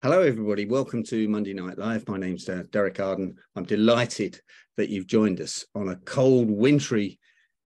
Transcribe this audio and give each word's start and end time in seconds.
Hello, 0.00 0.22
everybody. 0.22 0.64
Welcome 0.64 1.02
to 1.06 1.26
Monday 1.26 1.52
Night 1.52 1.76
Live. 1.76 2.06
My 2.06 2.18
name's 2.18 2.48
uh, 2.48 2.62
Derek 2.70 3.00
Arden. 3.00 3.34
I'm 3.56 3.64
delighted 3.64 4.40
that 4.76 4.90
you've 4.90 5.08
joined 5.08 5.40
us 5.40 5.66
on 5.74 5.88
a 5.88 5.96
cold, 5.96 6.48
wintry 6.48 7.18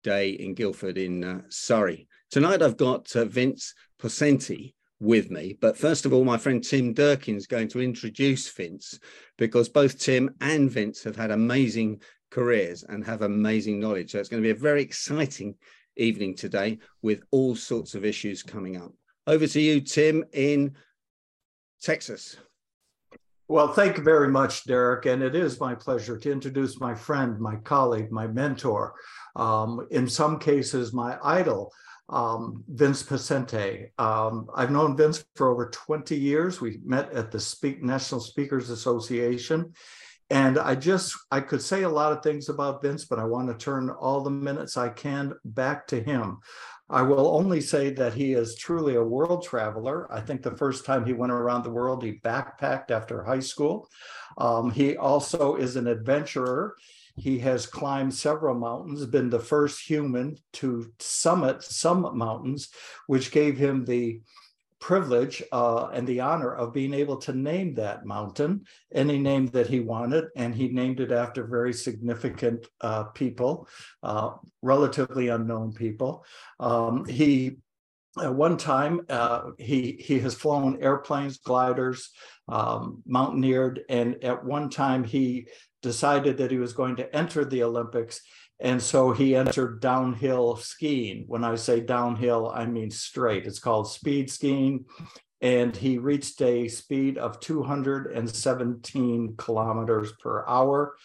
day 0.01 0.29
in 0.29 0.53
Guildford 0.53 0.97
in 0.97 1.25
uh, 1.25 1.41
Surrey. 1.49 2.07
Tonight, 2.29 2.61
I've 2.61 2.77
got 2.77 3.13
uh, 3.17 3.25
Vince 3.25 3.73
Poscente 4.01 4.73
with 5.01 5.29
me. 5.29 5.57
But 5.59 5.77
first 5.77 6.05
of 6.05 6.13
all, 6.13 6.23
my 6.23 6.37
friend 6.37 6.63
Tim 6.63 6.93
Durkin 6.93 7.35
is 7.35 7.47
going 7.47 7.67
to 7.67 7.81
introduce 7.81 8.47
Vince 8.47 8.97
because 9.37 9.67
both 9.67 9.99
Tim 9.99 10.33
and 10.39 10.71
Vince 10.71 11.03
have 11.03 11.17
had 11.17 11.31
amazing 11.31 12.01
careers 12.29 12.85
and 12.87 13.03
have 13.03 13.23
amazing 13.23 13.77
knowledge. 13.77 14.11
So 14.11 14.19
it's 14.19 14.29
going 14.29 14.41
to 14.41 14.47
be 14.47 14.57
a 14.57 14.63
very 14.69 14.81
exciting 14.81 15.55
evening 15.97 16.37
today 16.37 16.79
with 17.01 17.23
all 17.31 17.57
sorts 17.57 17.93
of 17.93 18.05
issues 18.05 18.41
coming 18.41 18.77
up. 18.77 18.93
Over 19.27 19.47
to 19.47 19.59
you, 19.59 19.81
Tim, 19.81 20.23
in 20.31 20.77
Texas. 21.81 22.37
Well, 23.47 23.67
thank 23.67 23.97
you 23.97 24.03
very 24.03 24.29
much, 24.29 24.63
Derek. 24.63 25.05
And 25.05 25.21
it 25.21 25.35
is 25.35 25.59
my 25.59 25.75
pleasure 25.75 26.17
to 26.17 26.31
introduce 26.31 26.79
my 26.79 26.95
friend, 26.95 27.37
my 27.37 27.57
colleague, 27.57 28.09
my 28.11 28.25
mentor, 28.27 28.93
um, 29.35 29.87
in 29.91 30.07
some 30.07 30.39
cases, 30.39 30.93
my 30.93 31.17
idol, 31.21 31.73
um, 32.07 32.63
Vince 32.69 33.03
Poscente. 33.03 33.89
Um, 33.99 34.47
I've 34.55 34.71
known 34.71 34.95
Vince 34.95 35.25
for 35.35 35.49
over 35.49 35.69
20 35.69 36.15
years. 36.15 36.61
We 36.61 36.79
met 36.85 37.11
at 37.11 37.29
the 37.29 37.41
Speak 37.41 37.83
National 37.83 38.21
Speakers 38.21 38.69
Association. 38.69 39.73
And 40.29 40.57
I 40.57 40.75
just, 40.75 41.13
I 41.29 41.41
could 41.41 41.61
say 41.61 41.83
a 41.83 41.89
lot 41.89 42.13
of 42.13 42.23
things 42.23 42.47
about 42.47 42.81
Vince, 42.81 43.03
but 43.03 43.19
I 43.19 43.25
want 43.25 43.49
to 43.49 43.65
turn 43.65 43.89
all 43.89 44.21
the 44.21 44.29
minutes 44.29 44.77
I 44.77 44.87
can 44.87 45.33
back 45.43 45.87
to 45.87 46.01
him. 46.01 46.37
I 46.91 47.01
will 47.03 47.33
only 47.35 47.61
say 47.61 47.91
that 47.91 48.13
he 48.13 48.33
is 48.33 48.57
truly 48.57 48.95
a 48.95 49.03
world 49.03 49.45
traveler. 49.45 50.11
I 50.11 50.19
think 50.19 50.41
the 50.41 50.57
first 50.57 50.85
time 50.85 51.05
he 51.05 51.13
went 51.13 51.31
around 51.31 51.63
the 51.63 51.69
world, 51.69 52.03
he 52.03 52.19
backpacked 52.19 52.91
after 52.91 53.23
high 53.23 53.39
school. 53.39 53.87
Um, 54.37 54.69
he 54.69 54.97
also 54.97 55.55
is 55.55 55.77
an 55.77 55.87
adventurer. 55.87 56.75
He 57.15 57.39
has 57.39 57.65
climbed 57.65 58.13
several 58.13 58.55
mountains, 58.55 59.05
been 59.05 59.29
the 59.29 59.39
first 59.39 59.79
human 59.81 60.35
to 60.53 60.91
summit 60.99 61.63
some 61.63 62.17
mountains, 62.17 62.69
which 63.07 63.31
gave 63.31 63.57
him 63.57 63.85
the 63.85 64.19
privilege 64.81 65.41
uh, 65.51 65.87
and 65.93 66.05
the 66.05 66.19
honor 66.19 66.53
of 66.53 66.73
being 66.73 66.93
able 66.93 67.15
to 67.15 67.31
name 67.31 67.73
that 67.75 68.03
mountain 68.03 68.65
any 68.93 69.17
name 69.17 69.45
that 69.47 69.67
he 69.67 69.79
wanted. 69.79 70.25
And 70.35 70.53
he 70.53 70.67
named 70.67 70.99
it 70.99 71.11
after 71.11 71.45
very 71.45 71.71
significant 71.71 72.67
uh, 72.81 73.03
people, 73.03 73.69
uh, 74.03 74.31
relatively 74.61 75.29
unknown 75.29 75.71
people. 75.71 76.25
Um, 76.59 77.05
he 77.05 77.57
at 78.21 78.33
one 78.33 78.57
time 78.57 79.01
uh, 79.07 79.51
he 79.57 79.97
he 80.03 80.19
has 80.19 80.35
flown 80.35 80.81
airplanes, 80.81 81.37
gliders, 81.37 82.09
um, 82.49 83.01
mountaineered, 83.05 83.81
and 83.87 84.21
at 84.23 84.43
one 84.43 84.69
time 84.69 85.05
he 85.05 85.47
decided 85.81 86.37
that 86.37 86.51
he 86.51 86.57
was 86.57 86.73
going 86.73 86.97
to 86.97 87.15
enter 87.15 87.45
the 87.45 87.63
Olympics 87.63 88.21
and 88.61 88.81
so 88.81 89.11
he 89.11 89.35
entered 89.35 89.81
downhill 89.81 90.55
skiing. 90.55 91.25
When 91.27 91.43
I 91.43 91.55
say 91.55 91.79
downhill, 91.79 92.51
I 92.53 92.65
mean 92.65 92.91
straight. 92.91 93.47
It's 93.47 93.59
called 93.59 93.89
speed 93.89 94.29
skiing. 94.29 94.85
And 95.41 95.75
he 95.75 95.97
reached 95.97 96.39
a 96.43 96.67
speed 96.67 97.17
of 97.17 97.39
217 97.39 99.35
kilometers 99.37 100.11
per 100.21 100.45
hour. 100.47 100.95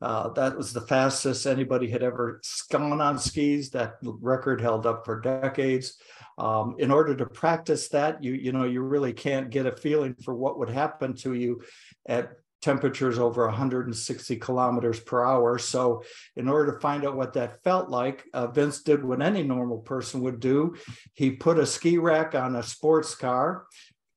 Uh, 0.00 0.28
that 0.30 0.56
was 0.56 0.72
the 0.72 0.80
fastest 0.80 1.46
anybody 1.46 1.90
had 1.90 2.04
ever 2.04 2.40
gone 2.70 3.00
on 3.00 3.18
skis. 3.18 3.70
That 3.70 3.94
record 4.02 4.60
held 4.60 4.86
up 4.86 5.04
for 5.04 5.20
decades. 5.20 5.98
Um, 6.38 6.76
in 6.78 6.90
order 6.90 7.14
to 7.16 7.26
practice 7.26 7.88
that, 7.88 8.24
you 8.24 8.32
you 8.32 8.52
know 8.52 8.64
you 8.64 8.80
really 8.80 9.12
can't 9.12 9.50
get 9.50 9.66
a 9.66 9.76
feeling 9.76 10.14
for 10.24 10.34
what 10.34 10.58
would 10.58 10.70
happen 10.70 11.14
to 11.16 11.34
you 11.34 11.60
at 12.06 12.30
temperatures 12.60 13.18
over 13.18 13.46
160 13.46 14.36
kilometers 14.36 15.00
per 15.00 15.24
hour. 15.24 15.58
So, 15.58 16.02
in 16.36 16.48
order 16.48 16.72
to 16.72 16.80
find 16.80 17.06
out 17.06 17.16
what 17.16 17.32
that 17.34 17.62
felt 17.62 17.88
like, 17.88 18.24
uh, 18.34 18.48
Vince 18.48 18.82
did 18.82 19.04
what 19.04 19.22
any 19.22 19.42
normal 19.42 19.78
person 19.78 20.20
would 20.22 20.40
do. 20.40 20.76
He 21.14 21.30
put 21.30 21.58
a 21.58 21.66
ski 21.66 21.98
rack 21.98 22.34
on 22.34 22.56
a 22.56 22.62
sports 22.62 23.14
car, 23.14 23.66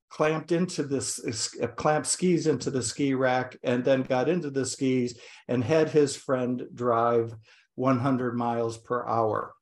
clamped 0.09 0.51
into 0.51 0.83
this, 0.83 1.55
uh, 1.61 1.67
clamped 1.67 2.07
skis 2.07 2.47
into 2.47 2.69
the 2.69 2.83
ski 2.83 3.13
rack, 3.13 3.57
and 3.63 3.83
then 3.83 4.03
got 4.03 4.29
into 4.29 4.49
the 4.49 4.65
skis 4.65 5.17
and 5.47 5.63
had 5.63 5.89
his 5.89 6.15
friend 6.15 6.63
drive 6.73 7.33
100 7.75 8.35
miles 8.35 8.77
per 8.77 9.07
hour. 9.07 9.53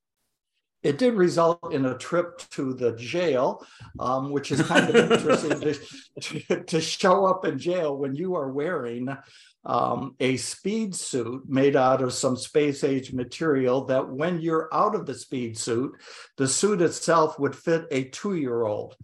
It 0.84 0.98
did 0.98 1.14
result 1.14 1.74
in 1.74 1.86
a 1.86 1.98
trip 1.98 2.40
to 2.52 2.74
the 2.74 2.94
jail, 2.94 3.66
um, 4.00 4.32
which 4.32 4.52
is 4.52 4.62
kind 4.64 4.90
of 4.90 5.12
interesting 5.12 5.60
to, 5.60 5.74
to, 6.22 6.64
to, 6.64 6.82
show 6.82 7.26
up 7.26 7.46
in 7.46 7.60
jail 7.60 7.96
when 7.96 8.16
you 8.16 8.36
are 8.36 8.52
wearing 8.52 9.16
um, 9.64 10.16
a 10.20 10.38
speed 10.38 10.96
suit 10.96 11.44
made 11.48 11.76
out 11.76 12.02
of 12.02 12.14
some 12.14 12.36
space 12.36 12.84
age 12.84 13.14
material 13.14 13.86
that 13.86 14.10
when 14.10 14.42
you're 14.42 14.70
out 14.74 14.96
of 14.96 15.06
the 15.06 15.14
speed 15.14 15.58
suit, 15.58 15.92
the 16.38 16.48
suit 16.48 16.82
itself 16.82 17.40
would 17.40 17.56
fit 17.56 17.86
a 17.92 18.06
two 18.06 18.36
year 18.36 18.64
old. 18.64 18.96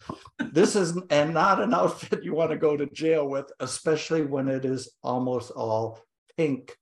This 0.51 0.75
is 0.75 0.97
and 1.09 1.33
not 1.33 1.61
an 1.61 1.73
outfit 1.73 2.23
you 2.23 2.33
want 2.33 2.51
to 2.51 2.57
go 2.57 2.75
to 2.75 2.87
jail 2.87 3.27
with, 3.27 3.51
especially 3.59 4.23
when 4.23 4.47
it 4.47 4.66
is 4.66 4.91
almost 5.03 5.51
all 5.51 5.99
pink. 6.37 6.75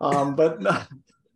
Um, 0.00 0.34
but 0.34 0.58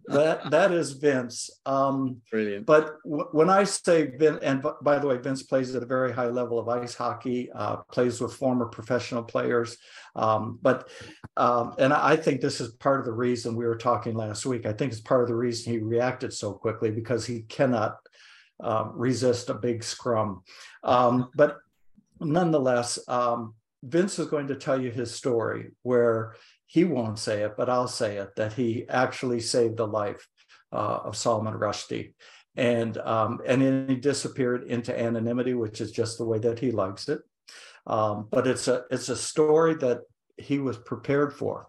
that 0.06 0.50
that 0.50 0.72
is 0.72 0.92
Vince. 0.92 1.50
Um, 1.64 2.20
Brilliant. 2.30 2.66
But 2.66 3.02
w- 3.04 3.28
when 3.32 3.50
I 3.50 3.64
say 3.64 4.16
Vince, 4.16 4.40
and 4.42 4.62
b- 4.62 4.70
by 4.82 4.98
the 4.98 5.06
way, 5.06 5.16
Vince 5.18 5.42
plays 5.42 5.74
at 5.74 5.82
a 5.82 5.86
very 5.86 6.12
high 6.12 6.28
level 6.28 6.58
of 6.58 6.68
ice 6.68 6.94
hockey, 6.94 7.50
uh, 7.52 7.76
plays 7.90 8.20
with 8.20 8.34
former 8.34 8.66
professional 8.66 9.22
players. 9.22 9.76
Um, 10.16 10.58
but 10.62 10.88
um, 11.36 11.74
and 11.78 11.92
I 11.92 12.16
think 12.16 12.40
this 12.40 12.60
is 12.60 12.72
part 12.74 13.00
of 13.00 13.06
the 13.06 13.12
reason 13.12 13.56
we 13.56 13.66
were 13.66 13.76
talking 13.76 14.14
last 14.14 14.46
week. 14.46 14.66
I 14.66 14.72
think 14.72 14.92
it's 14.92 15.00
part 15.00 15.22
of 15.22 15.28
the 15.28 15.36
reason 15.36 15.72
he 15.72 15.78
reacted 15.78 16.32
so 16.32 16.52
quickly 16.52 16.90
because 16.90 17.26
he 17.26 17.42
cannot 17.42 17.96
uh, 18.62 18.88
resist 18.92 19.50
a 19.50 19.54
big 19.54 19.82
scrum. 19.82 20.42
Um, 20.82 21.30
but 21.34 21.58
nonetheless, 22.20 22.98
um, 23.08 23.54
Vince 23.82 24.18
is 24.18 24.28
going 24.28 24.48
to 24.48 24.56
tell 24.56 24.80
you 24.80 24.90
his 24.90 25.14
story 25.14 25.72
where 25.82 26.34
he 26.66 26.84
won't 26.84 27.18
say 27.18 27.42
it, 27.42 27.54
but 27.56 27.68
I'll 27.68 27.88
say 27.88 28.16
it 28.16 28.36
that 28.36 28.54
he 28.54 28.86
actually 28.88 29.40
saved 29.40 29.76
the 29.76 29.86
life 29.86 30.26
uh, 30.72 31.00
of 31.04 31.16
Salman 31.16 31.54
Rushdie. 31.54 32.14
And 32.56 32.96
um, 32.98 33.40
and 33.46 33.62
then 33.62 33.88
he 33.88 33.96
disappeared 33.96 34.64
into 34.64 34.98
anonymity, 34.98 35.54
which 35.54 35.80
is 35.80 35.90
just 35.90 36.18
the 36.18 36.24
way 36.24 36.38
that 36.38 36.60
he 36.60 36.70
likes 36.70 37.08
it. 37.08 37.20
Um, 37.86 38.28
but 38.30 38.46
it's 38.46 38.68
a 38.68 38.84
it's 38.90 39.08
a 39.08 39.16
story 39.16 39.74
that 39.76 40.02
he 40.38 40.58
was 40.58 40.76
prepared 40.78 41.34
for. 41.34 41.68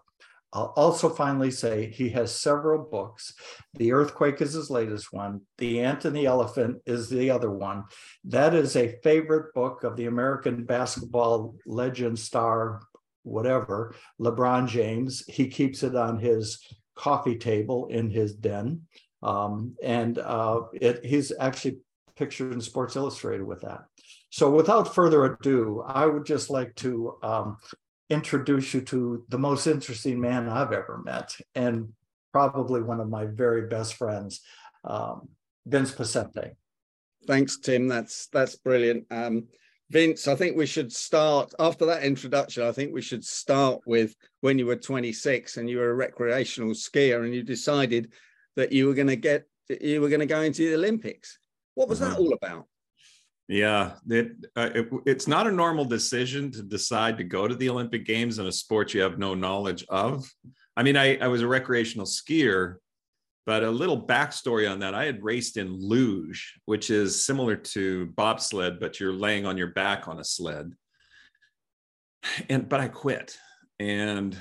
I'll 0.52 0.72
also 0.76 1.10
finally 1.10 1.50
say 1.50 1.90
he 1.90 2.08
has 2.10 2.34
several 2.34 2.82
books. 2.82 3.34
The 3.74 3.92
Earthquake 3.92 4.40
is 4.40 4.54
his 4.54 4.70
latest 4.70 5.12
one. 5.12 5.42
The 5.58 5.80
Ant 5.80 6.04
and 6.04 6.16
the 6.16 6.26
Elephant 6.26 6.80
is 6.86 7.10
the 7.10 7.30
other 7.30 7.50
one. 7.50 7.84
That 8.24 8.54
is 8.54 8.76
a 8.76 8.96
favorite 9.02 9.52
book 9.54 9.84
of 9.84 9.96
the 9.96 10.06
American 10.06 10.64
basketball 10.64 11.56
legend 11.66 12.18
star 12.18 12.80
whatever, 13.26 13.94
LeBron 14.20 14.68
James. 14.68 15.24
He 15.26 15.48
keeps 15.48 15.82
it 15.82 15.94
on 15.94 16.18
his 16.18 16.62
coffee 16.94 17.36
table 17.36 17.86
in 17.88 18.08
his 18.10 18.34
den. 18.34 18.82
Um, 19.22 19.76
and 19.82 20.18
uh, 20.18 20.62
it, 20.72 21.04
he's 21.04 21.32
actually 21.38 21.78
pictured 22.16 22.52
in 22.52 22.60
Sports 22.60 22.96
Illustrated 22.96 23.44
with 23.44 23.60
that. 23.62 23.84
So 24.30 24.50
without 24.50 24.94
further 24.94 25.24
ado, 25.24 25.82
I 25.86 26.06
would 26.06 26.24
just 26.24 26.50
like 26.50 26.74
to 26.76 27.16
um, 27.22 27.56
introduce 28.10 28.74
you 28.74 28.80
to 28.82 29.24
the 29.28 29.38
most 29.38 29.66
interesting 29.66 30.20
man 30.20 30.48
I've 30.48 30.72
ever 30.72 31.00
met, 31.04 31.34
and 31.54 31.92
probably 32.32 32.82
one 32.82 33.00
of 33.00 33.08
my 33.08 33.26
very 33.26 33.66
best 33.68 33.94
friends, 33.94 34.40
um, 34.84 35.28
Vince 35.64 35.92
Poscente. 35.92 36.52
Thanks, 37.26 37.58
Tim. 37.58 37.88
That's 37.88 38.28
that's 38.28 38.56
brilliant. 38.56 39.06
Um, 39.10 39.48
Vince, 39.90 40.26
I 40.26 40.34
think 40.34 40.56
we 40.56 40.66
should 40.66 40.92
start 40.92 41.52
after 41.58 41.86
that 41.86 42.02
introduction. 42.02 42.64
I 42.64 42.72
think 42.72 42.92
we 42.92 43.02
should 43.02 43.24
start 43.24 43.82
with 43.86 44.16
when 44.40 44.58
you 44.58 44.66
were 44.66 44.76
26 44.76 45.56
and 45.56 45.70
you 45.70 45.78
were 45.78 45.90
a 45.90 45.94
recreational 45.94 46.70
skier 46.70 47.24
and 47.24 47.32
you 47.32 47.42
decided 47.42 48.12
that 48.56 48.72
you 48.72 48.86
were 48.86 48.94
going 48.94 49.06
to 49.08 49.16
get 49.16 49.44
you 49.68 50.00
were 50.00 50.08
going 50.08 50.20
to 50.20 50.26
go 50.26 50.42
into 50.42 50.68
the 50.68 50.74
Olympics. 50.74 51.38
What 51.74 51.88
was 51.88 52.00
that 52.00 52.12
uh-huh. 52.12 52.20
all 52.20 52.32
about? 52.32 52.66
Yeah, 53.48 53.92
it, 54.08 54.32
uh, 54.56 54.70
it, 54.74 54.88
it's 55.06 55.28
not 55.28 55.46
a 55.46 55.52
normal 55.52 55.84
decision 55.84 56.50
to 56.52 56.62
decide 56.62 57.16
to 57.18 57.24
go 57.24 57.46
to 57.46 57.54
the 57.54 57.68
Olympic 57.68 58.04
Games 58.04 58.40
in 58.40 58.46
a 58.46 58.52
sport 58.52 58.92
you 58.92 59.02
have 59.02 59.18
no 59.18 59.34
knowledge 59.34 59.84
of. 59.88 60.28
I 60.76 60.82
mean, 60.82 60.96
I, 60.96 61.16
I 61.18 61.28
was 61.28 61.42
a 61.42 61.46
recreational 61.46 62.06
skier, 62.06 62.76
but 63.46 63.62
a 63.62 63.70
little 63.70 64.00
backstory 64.00 64.70
on 64.70 64.80
that 64.80 64.92
I 64.94 65.04
had 65.04 65.22
raced 65.22 65.56
in 65.56 65.72
luge, 65.72 66.58
which 66.66 66.90
is 66.90 67.24
similar 67.24 67.54
to 67.56 68.06
bobsled, 68.16 68.80
but 68.80 68.98
you're 68.98 69.12
laying 69.12 69.46
on 69.46 69.56
your 69.56 69.68
back 69.68 70.08
on 70.08 70.18
a 70.18 70.24
sled. 70.24 70.72
And 72.48 72.68
but 72.68 72.80
I 72.80 72.88
quit. 72.88 73.38
And 73.78 74.36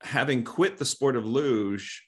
having 0.00 0.44
quit 0.44 0.76
the 0.76 0.84
sport 0.84 1.16
of 1.16 1.26
luge 1.26 2.06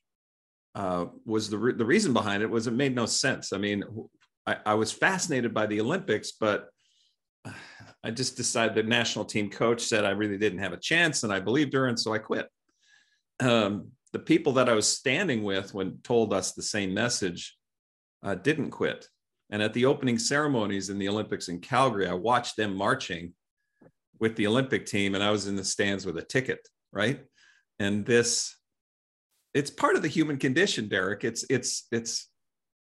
uh, 0.77 1.07
was 1.27 1.51
the, 1.51 1.59
re- 1.59 1.73
the 1.73 1.85
reason 1.85 2.13
behind 2.13 2.43
it 2.43 2.51
was 2.51 2.69
it 2.69 2.73
made 2.73 2.95
no 2.95 3.07
sense. 3.07 3.53
I 3.53 3.59
mean, 3.59 3.83
I, 4.47 4.59
I 4.65 4.75
was 4.75 4.93
fascinated 4.93 5.53
by 5.53 5.67
the 5.67 5.81
Olympics, 5.81 6.33
but 6.33 6.69
I 8.05 8.13
just 8.13 8.37
decided 8.37 8.77
the 8.77 8.89
national 8.89 9.25
team 9.25 9.51
coach 9.51 9.83
said 9.83 10.05
I 10.05 10.11
really 10.11 10.39
didn't 10.39 10.61
have 10.61 10.73
a 10.73 10.79
chance, 10.79 11.25
and 11.25 11.33
I 11.33 11.41
believed 11.41 11.73
her, 11.73 11.87
and 11.87 11.99
so 11.99 12.15
I 12.15 12.19
quit. 12.19 12.47
Um, 13.41 13.91
the 14.13 14.19
people 14.19 14.53
that 14.55 14.69
I 14.69 14.75
was 14.75 14.89
standing 14.89 15.43
with 15.43 15.75
when 15.75 15.99
told 16.03 16.33
us 16.33 16.53
the 16.53 16.63
same 16.63 16.95
message 16.95 17.57
uh, 18.23 18.35
didn't 18.35 18.71
quit. 18.71 19.09
And 19.51 19.63
at 19.63 19.73
the 19.73 19.87
opening 19.87 20.19
ceremonies 20.19 20.91
in 20.91 20.99
the 20.99 21.09
Olympics 21.09 21.49
in 21.49 21.61
Calgary, 21.61 22.07
I 22.07 22.15
watched 22.15 22.57
them 22.57 22.77
marching 22.77 23.35
with 24.21 24.37
the 24.37 24.47
Olympic 24.47 24.85
team, 24.85 25.15
and 25.15 25.25
I 25.25 25.31
was 25.31 25.47
in 25.47 25.57
the 25.57 25.65
stands 25.65 26.05
with 26.05 26.19
a 26.19 26.23
ticket, 26.23 26.61
right? 26.93 27.21
And 27.79 28.05
this, 28.05 28.55
it's 29.55 29.71
part 29.71 29.97
of 29.97 30.03
the 30.03 30.09
human 30.09 30.37
condition, 30.37 30.89
Derek. 30.89 31.25
It's 31.25 31.45
it's 31.49 31.87
it's 31.93 32.29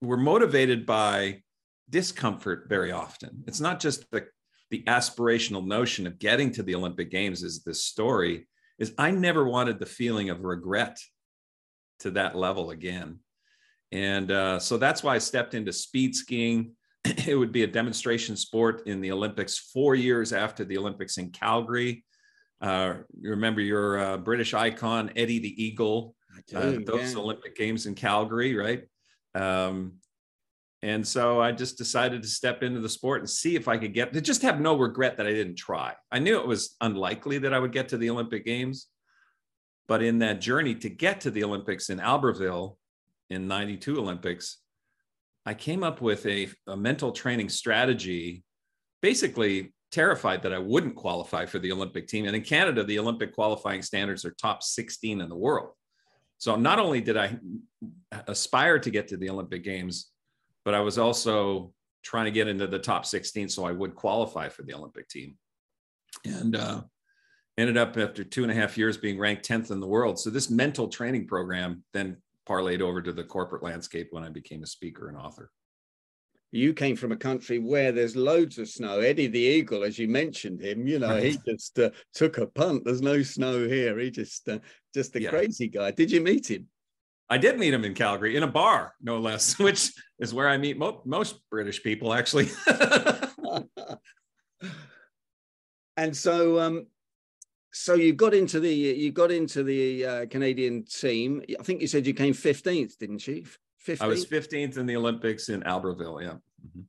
we're 0.02 0.18
motivated 0.18 0.86
by 0.86 1.42
discomfort 1.90 2.68
very 2.70 2.92
often. 2.92 3.44
It's 3.48 3.60
not 3.60 3.80
just 3.80 4.10
the 4.12 4.28
the 4.72 4.84
aspirational 4.84 5.66
notion 5.66 6.08
of 6.08 6.20
getting 6.20 6.52
to 6.52 6.64
the 6.64 6.76
Olympic 6.76 7.12
Games 7.12 7.44
is 7.44 7.64
this 7.64 7.84
story 7.84 8.48
is 8.80 8.94
I 8.98 9.12
never 9.12 9.48
wanted 9.48 9.80
the 9.80 9.86
feeling 9.86 10.30
of 10.30 10.44
regret 10.44 11.00
to 12.00 12.12
that 12.12 12.36
level 12.36 12.72
again. 12.72 13.20
And 13.92 14.32
uh, 14.32 14.60
so 14.60 14.78
that's 14.78 15.04
why 15.04 15.16
I 15.16 15.20
stepped 15.20 15.54
into 15.54 15.72
speed 15.72 16.16
skiing. 16.16 16.72
it 17.06 17.38
would 17.38 17.52
be 17.52 17.64
a 17.64 17.68
demonstration 17.68 18.36
sport 18.36 18.88
in 18.88 19.00
the 19.00 19.12
Olympics 19.12 19.58
four 19.58 19.96
years 19.96 20.34
after 20.34 20.66
the 20.66 20.78
Olympics 20.78 21.18
in 21.18 21.30
Calgary. 21.30 22.04
Uh, 22.62 22.96
you 23.22 23.30
remember 23.30 23.62
your 23.62 24.00
uh, 24.00 24.18
British 24.18 24.54
icon, 24.54 25.12
Eddie 25.16 25.40
the 25.40 25.64
Eagle, 25.64 26.16
uh, 26.56 26.78
those. 26.86 27.16
Olympic 27.16 27.56
Games 27.56 27.86
in 27.86 27.96
Calgary, 27.96 28.56
right? 28.56 28.84
Um, 29.34 29.94
and 30.86 31.06
so 31.06 31.42
I 31.42 31.52
just 31.52 31.80
decided 31.80 32.22
to 32.22 32.28
step 32.28 32.62
into 32.62 32.80
the 32.80 32.88
sport 32.88 33.22
and 33.22 33.28
see 33.28 33.56
if 33.56 33.68
I 33.68 33.76
could 33.76 33.96
get 33.96 34.14
to 34.14 34.22
just 34.22 34.44
have 34.44 34.62
no 34.62 34.78
regret 34.78 35.18
that 35.18 35.26
I 35.26 35.32
didn't 35.32 35.56
try. 35.56 35.96
I 36.12 36.20
knew 36.20 36.40
it 36.40 36.46
was 36.46 36.76
unlikely 36.80 37.40
that 37.40 37.56
I 37.56 37.60
would 37.60 37.72
get 37.72 37.90
to 37.90 37.98
the 37.98 38.12
Olympic 38.12 38.46
Games. 38.46 38.86
But 39.88 40.04
in 40.04 40.20
that 40.20 40.42
journey 40.42 40.76
to 40.76 40.90
get 40.90 41.22
to 41.22 41.32
the 41.32 41.44
Olympics 41.44 41.90
in 41.90 41.98
Albertville 41.98 42.78
in 43.32 43.48
92 43.48 43.98
Olympics, 43.98 44.60
I 45.44 45.56
came 45.56 45.84
up 45.84 46.02
with 46.02 46.24
a, 46.28 46.50
a 46.68 46.78
mental 46.78 47.12
training 47.12 47.50
strategy, 47.50 48.44
basically 49.02 49.74
terrified 49.92 50.44
that 50.44 50.54
I 50.54 50.60
wouldn't 50.60 50.96
qualify 50.96 51.48
for 51.48 51.58
the 51.58 51.72
Olympic 51.72 52.08
team. 52.08 52.28
And 52.28 52.36
in 52.36 52.44
Canada, 52.44 52.84
the 52.84 53.00
Olympic 53.00 53.34
qualifying 53.34 53.82
standards 53.82 54.24
are 54.24 54.36
top 54.40 54.62
16 54.62 55.20
in 55.20 55.30
the 55.30 55.36
world. 55.36 55.70
So 56.38 56.56
not 56.56 56.78
only 56.78 57.02
did 57.02 57.18
I 57.18 57.40
aspire 58.28 58.78
to 58.78 58.92
get 58.92 59.08
to 59.08 59.18
the 59.18 59.32
Olympic 59.32 59.64
Games, 59.64 60.12
but 60.66 60.74
I 60.74 60.82
was 60.82 60.98
also 60.98 61.72
trying 62.04 62.26
to 62.26 62.32
get 62.32 62.48
into 62.48 62.68
the 62.68 62.80
top 62.80 63.06
16 63.06 63.48
so 63.50 63.66
I 63.66 63.72
would 63.72 63.96
qualify 63.96 64.50
for 64.50 64.64
the 64.64 64.74
Olympic 64.74 65.08
team. 65.08 65.38
And 66.26 66.56
uh, 66.56 66.82
ended 67.58 67.78
up 67.78 67.98
after 67.98 68.24
two 68.24 68.44
and 68.44 68.52
a 68.52 68.56
half 68.56 68.78
years 68.78 68.98
being 68.98 69.18
ranked 69.18 69.48
10th 69.48 69.72
in 69.72 69.80
the 69.80 69.88
world. 69.88 70.20
So 70.20 70.30
this 70.30 70.50
mental 70.50 70.88
training 70.88 71.28
program 71.28 71.84
then 71.94 72.18
parlayed 72.48 72.82
over 72.82 73.02
to 73.02 73.14
the 73.14 73.24
corporate 73.24 73.64
landscape 73.64 74.08
when 74.12 74.24
I 74.24 74.30
became 74.30 74.64
a 74.64 74.68
speaker 74.68 75.08
and 75.08 75.18
author. 75.18 75.52
You 76.52 76.74
came 76.74 76.96
from 76.96 77.12
a 77.12 77.18
country 77.18 77.60
where 77.60 77.92
there's 77.92 78.16
loads 78.16 78.60
of 78.60 78.70
snow. 78.70 79.00
Eddie 79.00 79.28
the 79.28 79.40
Eagle, 79.40 79.84
as 79.84 80.00
you 80.00 80.08
mentioned 80.08 80.62
him, 80.62 80.88
you 80.88 81.00
know, 81.00 81.18
he 81.18 81.38
just 81.46 81.78
uh, 81.80 81.90
took 82.14 82.38
a 82.38 82.48
punt. 82.48 82.86
There's 82.86 83.02
no 83.02 83.22
snow 83.24 83.68
here. 83.68 84.00
He 84.00 84.10
just, 84.10 84.48
uh, 84.48 84.60
just 84.94 85.16
a 85.16 85.22
yeah. 85.22 85.32
crazy 85.32 85.68
guy. 85.68 85.92
Did 85.92 86.12
you 86.12 86.22
meet 86.22 86.50
him? 86.50 86.68
I 87.30 87.38
did 87.38 87.58
meet 87.58 87.74
him 87.74 87.86
in 87.86 87.94
Calgary 87.94 88.36
in 88.36 88.44
a 88.44 88.48
bar, 88.48 88.94
no 89.02 89.20
less, 89.20 89.58
which 89.60 89.92
is 90.20 90.34
where 90.34 90.48
I 90.48 90.58
meet 90.58 90.78
mo- 90.78 91.02
most 91.06 91.40
British 91.50 91.84
people, 91.84 92.14
actually. 92.14 92.50
and 95.98 96.16
so, 96.16 96.60
um, 96.60 96.88
so 97.72 97.96
you 97.96 98.14
got 98.14 98.34
into 98.34 98.60
the 98.60 98.74
you 98.74 99.12
got 99.12 99.32
into 99.32 99.64
the 99.64 100.06
uh, 100.06 100.26
Canadian 100.28 100.86
team. 100.86 101.42
I 101.60 101.64
think 101.64 101.82
you 101.82 101.88
said 101.88 102.06
you 102.06 102.14
came 102.14 102.34
fifteenth, 102.34 102.98
didn't 103.00 103.28
you? 103.28 103.46
15th? 103.86 104.02
I 104.02 104.08
was 104.08 104.26
fifteenth 104.26 104.78
in 104.78 104.86
the 104.86 104.96
Olympics 104.96 105.50
in 105.50 105.62
Albertville. 105.64 106.22
Yeah. 106.22 106.36
Mm-hmm. 106.66 106.82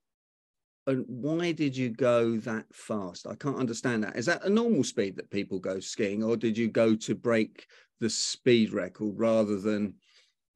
And 0.89 1.05
why 1.09 1.51
did 1.51 1.77
you 1.77 1.91
go 1.91 2.37
that 2.39 2.67
fast? 2.73 3.27
I 3.27 3.35
can't 3.35 3.59
understand 3.59 4.05
that. 4.05 4.17
Is 4.17 4.27
that 4.27 4.45
a 4.45 4.49
normal 4.49 4.85
speed 4.85 5.17
that 5.17 5.31
people 5.31 5.59
go 5.59 5.81
skiing, 5.81 6.23
or 6.23 6.37
did 6.37 6.57
you 6.57 6.69
go 6.69 6.95
to 6.95 7.15
break 7.15 7.67
the 7.99 8.09
speed 8.09 8.73
record 8.73 9.19
rather 9.19 9.59
than 9.59 9.95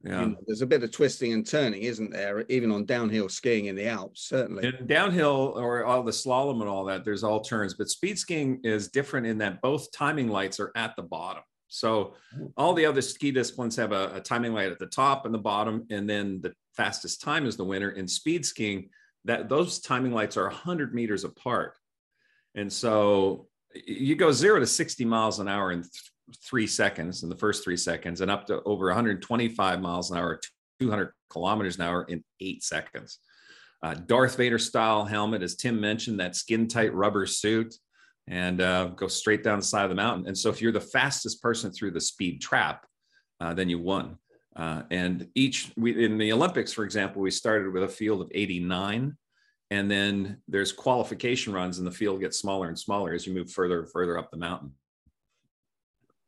yeah. 0.03 0.21
You 0.21 0.27
know, 0.29 0.35
there's 0.47 0.61
a 0.61 0.67
bit 0.67 0.83
of 0.83 0.91
twisting 0.91 1.33
and 1.33 1.45
turning, 1.45 1.83
isn't 1.83 2.11
there? 2.11 2.43
Even 2.49 2.71
on 2.71 2.85
downhill 2.85 3.29
skiing 3.29 3.65
in 3.65 3.75
the 3.75 3.87
Alps, 3.87 4.27
certainly. 4.27 4.65
In 4.65 4.87
downhill 4.87 5.53
or 5.55 5.85
all 5.85 6.03
the 6.03 6.11
slalom 6.11 6.61
and 6.61 6.69
all 6.69 6.85
that, 6.85 7.05
there's 7.05 7.23
all 7.23 7.41
turns. 7.41 7.75
But 7.75 7.89
speed 7.89 8.17
skiing 8.17 8.59
is 8.63 8.87
different 8.87 9.27
in 9.27 9.37
that 9.39 9.61
both 9.61 9.91
timing 9.91 10.27
lights 10.27 10.59
are 10.59 10.71
at 10.75 10.95
the 10.95 11.03
bottom. 11.03 11.43
So 11.67 12.15
all 12.57 12.73
the 12.73 12.85
other 12.85 13.01
ski 13.01 13.31
disciplines 13.31 13.75
have 13.77 13.91
a, 13.91 14.15
a 14.15 14.21
timing 14.21 14.53
light 14.53 14.71
at 14.71 14.79
the 14.79 14.87
top 14.87 15.25
and 15.25 15.33
the 15.33 15.39
bottom, 15.39 15.85
and 15.89 16.09
then 16.09 16.41
the 16.41 16.53
fastest 16.75 17.21
time 17.21 17.45
is 17.45 17.55
the 17.55 17.63
winner. 17.63 17.91
In 17.91 18.07
speed 18.07 18.45
skiing, 18.45 18.89
that 19.25 19.49
those 19.49 19.79
timing 19.79 20.11
lights 20.11 20.35
are 20.35 20.47
100 20.47 20.93
meters 20.93 21.23
apart, 21.23 21.77
and 22.55 22.71
so 22.71 23.47
you 23.73 24.15
go 24.15 24.33
zero 24.33 24.59
to 24.59 24.67
60 24.67 25.05
miles 25.05 25.39
an 25.39 25.47
hour 25.47 25.71
in 25.71 25.85
three 26.43 26.67
seconds 26.67 27.23
in 27.23 27.29
the 27.29 27.35
first 27.35 27.63
three 27.63 27.77
seconds 27.77 28.21
and 28.21 28.31
up 28.31 28.45
to 28.47 28.61
over 28.63 28.87
125 28.87 29.81
miles 29.81 30.11
an 30.11 30.17
hour, 30.17 30.39
200 30.79 31.13
kilometers 31.29 31.77
an 31.77 31.83
hour 31.83 32.03
in 32.03 32.23
eight 32.39 32.63
seconds. 32.63 33.19
Uh, 33.83 33.95
Darth 33.95 34.37
Vader 34.37 34.59
style 34.59 35.05
helmet, 35.05 35.41
as 35.41 35.55
Tim 35.55 35.79
mentioned, 35.79 36.19
that 36.19 36.35
skin 36.35 36.67
tight 36.67 36.93
rubber 36.93 37.25
suit, 37.25 37.75
and 38.27 38.61
uh, 38.61 38.85
go 38.89 39.07
straight 39.07 39.43
down 39.43 39.59
the 39.59 39.65
side 39.65 39.83
of 39.83 39.89
the 39.89 39.95
mountain. 39.95 40.27
And 40.27 40.37
so, 40.37 40.49
if 40.49 40.61
you're 40.61 40.71
the 40.71 40.79
fastest 40.79 41.41
person 41.41 41.71
through 41.71 41.91
the 41.91 42.01
speed 42.01 42.41
trap, 42.41 42.85
uh, 43.39 43.53
then 43.55 43.69
you 43.69 43.79
won. 43.79 44.17
Uh, 44.55 44.83
and 44.91 45.27
each 45.33 45.71
we, 45.77 46.05
in 46.05 46.17
the 46.17 46.31
Olympics, 46.31 46.71
for 46.71 46.83
example, 46.83 47.21
we 47.21 47.31
started 47.31 47.73
with 47.73 47.83
a 47.83 47.87
field 47.87 48.21
of 48.21 48.29
89, 48.33 49.17
and 49.71 49.89
then 49.89 50.37
there's 50.47 50.71
qualification 50.71 51.51
runs, 51.53 51.79
and 51.79 51.87
the 51.87 51.91
field 51.91 52.19
gets 52.19 52.37
smaller 52.37 52.67
and 52.67 52.77
smaller 52.77 53.13
as 53.13 53.25
you 53.25 53.33
move 53.33 53.49
further 53.49 53.79
and 53.79 53.91
further 53.91 54.19
up 54.19 54.29
the 54.29 54.37
mountain. 54.37 54.73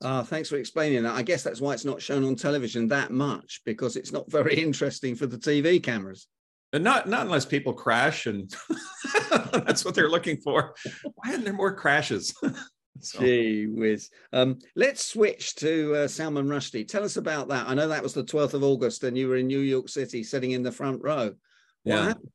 Uh, 0.04 0.24
thanks 0.24 0.50
for 0.50 0.58
explaining 0.58 1.04
that. 1.04 1.16
I 1.16 1.22
guess 1.22 1.44
that's 1.44 1.62
why 1.62 1.74
it's 1.74 1.86
not 1.86 2.02
shown 2.02 2.24
on 2.26 2.36
television 2.36 2.88
that 2.90 3.12
much 3.12 3.62
because 3.66 3.96
it's 3.96 4.12
not 4.12 4.30
very 4.30 4.56
interesting 4.62 5.16
for 5.16 5.26
the 5.26 5.38
TV 5.38 5.82
cameras. 5.82 6.28
And 6.74 6.84
not 6.84 7.08
not 7.08 7.26
unless 7.26 7.46
people 7.46 7.74
crash, 7.74 8.26
and 8.26 8.52
that's 9.54 9.86
what 9.86 9.94
they're 9.94 10.10
looking 10.10 10.38
for. 10.38 10.74
Why 11.04 11.32
aren't 11.32 11.44
there 11.44 11.54
more 11.54 11.76
crashes? 11.76 12.34
so. 13.00 13.20
Gee 13.20 13.68
whiz. 13.68 14.10
Um, 14.32 14.58
let's 14.76 15.06
switch 15.06 15.54
to 15.58 15.96
uh, 15.96 16.08
Salman 16.08 16.48
Rushdie. 16.48 16.88
Tell 16.88 17.04
us 17.04 17.18
about 17.18 17.50
that. 17.50 17.68
I 17.68 17.76
know 17.76 17.90
that 17.90 18.02
was 18.02 18.16
the 18.16 18.24
12th 18.24 18.56
of 18.56 18.64
August, 18.64 19.04
and 19.04 19.16
you 19.16 19.28
were 19.28 19.36
in 19.36 19.46
New 19.46 19.60
York 19.60 19.88
City, 19.88 20.24
sitting 20.24 20.52
in 20.52 20.64
the 20.64 20.72
front 20.72 21.04
row. 21.04 21.36
What 21.84 21.96
yeah. 21.96 22.06
Happened? 22.06 22.32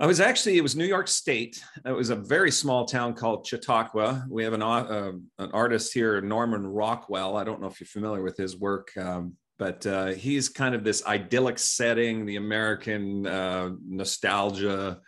I 0.00 0.06
was 0.06 0.20
actually, 0.20 0.56
it 0.56 0.62
was 0.62 0.76
New 0.76 0.84
York 0.84 1.08
State. 1.08 1.60
It 1.84 1.90
was 1.90 2.10
a 2.10 2.14
very 2.14 2.52
small 2.52 2.84
town 2.84 3.14
called 3.14 3.44
Chautauqua. 3.44 4.26
We 4.30 4.44
have 4.44 4.52
an, 4.52 4.62
uh, 4.62 5.12
an 5.38 5.50
artist 5.52 5.92
here, 5.92 6.20
Norman 6.20 6.64
Rockwell. 6.64 7.36
I 7.36 7.42
don't 7.42 7.60
know 7.60 7.66
if 7.66 7.80
you're 7.80 7.88
familiar 7.88 8.22
with 8.22 8.36
his 8.36 8.56
work, 8.56 8.96
um, 8.96 9.34
but 9.58 9.84
uh, 9.86 10.06
he's 10.12 10.48
kind 10.48 10.76
of 10.76 10.84
this 10.84 11.04
idyllic 11.04 11.58
setting, 11.58 12.26
the 12.26 12.36
American 12.36 13.26
uh, 13.26 13.70
nostalgia. 13.84 15.00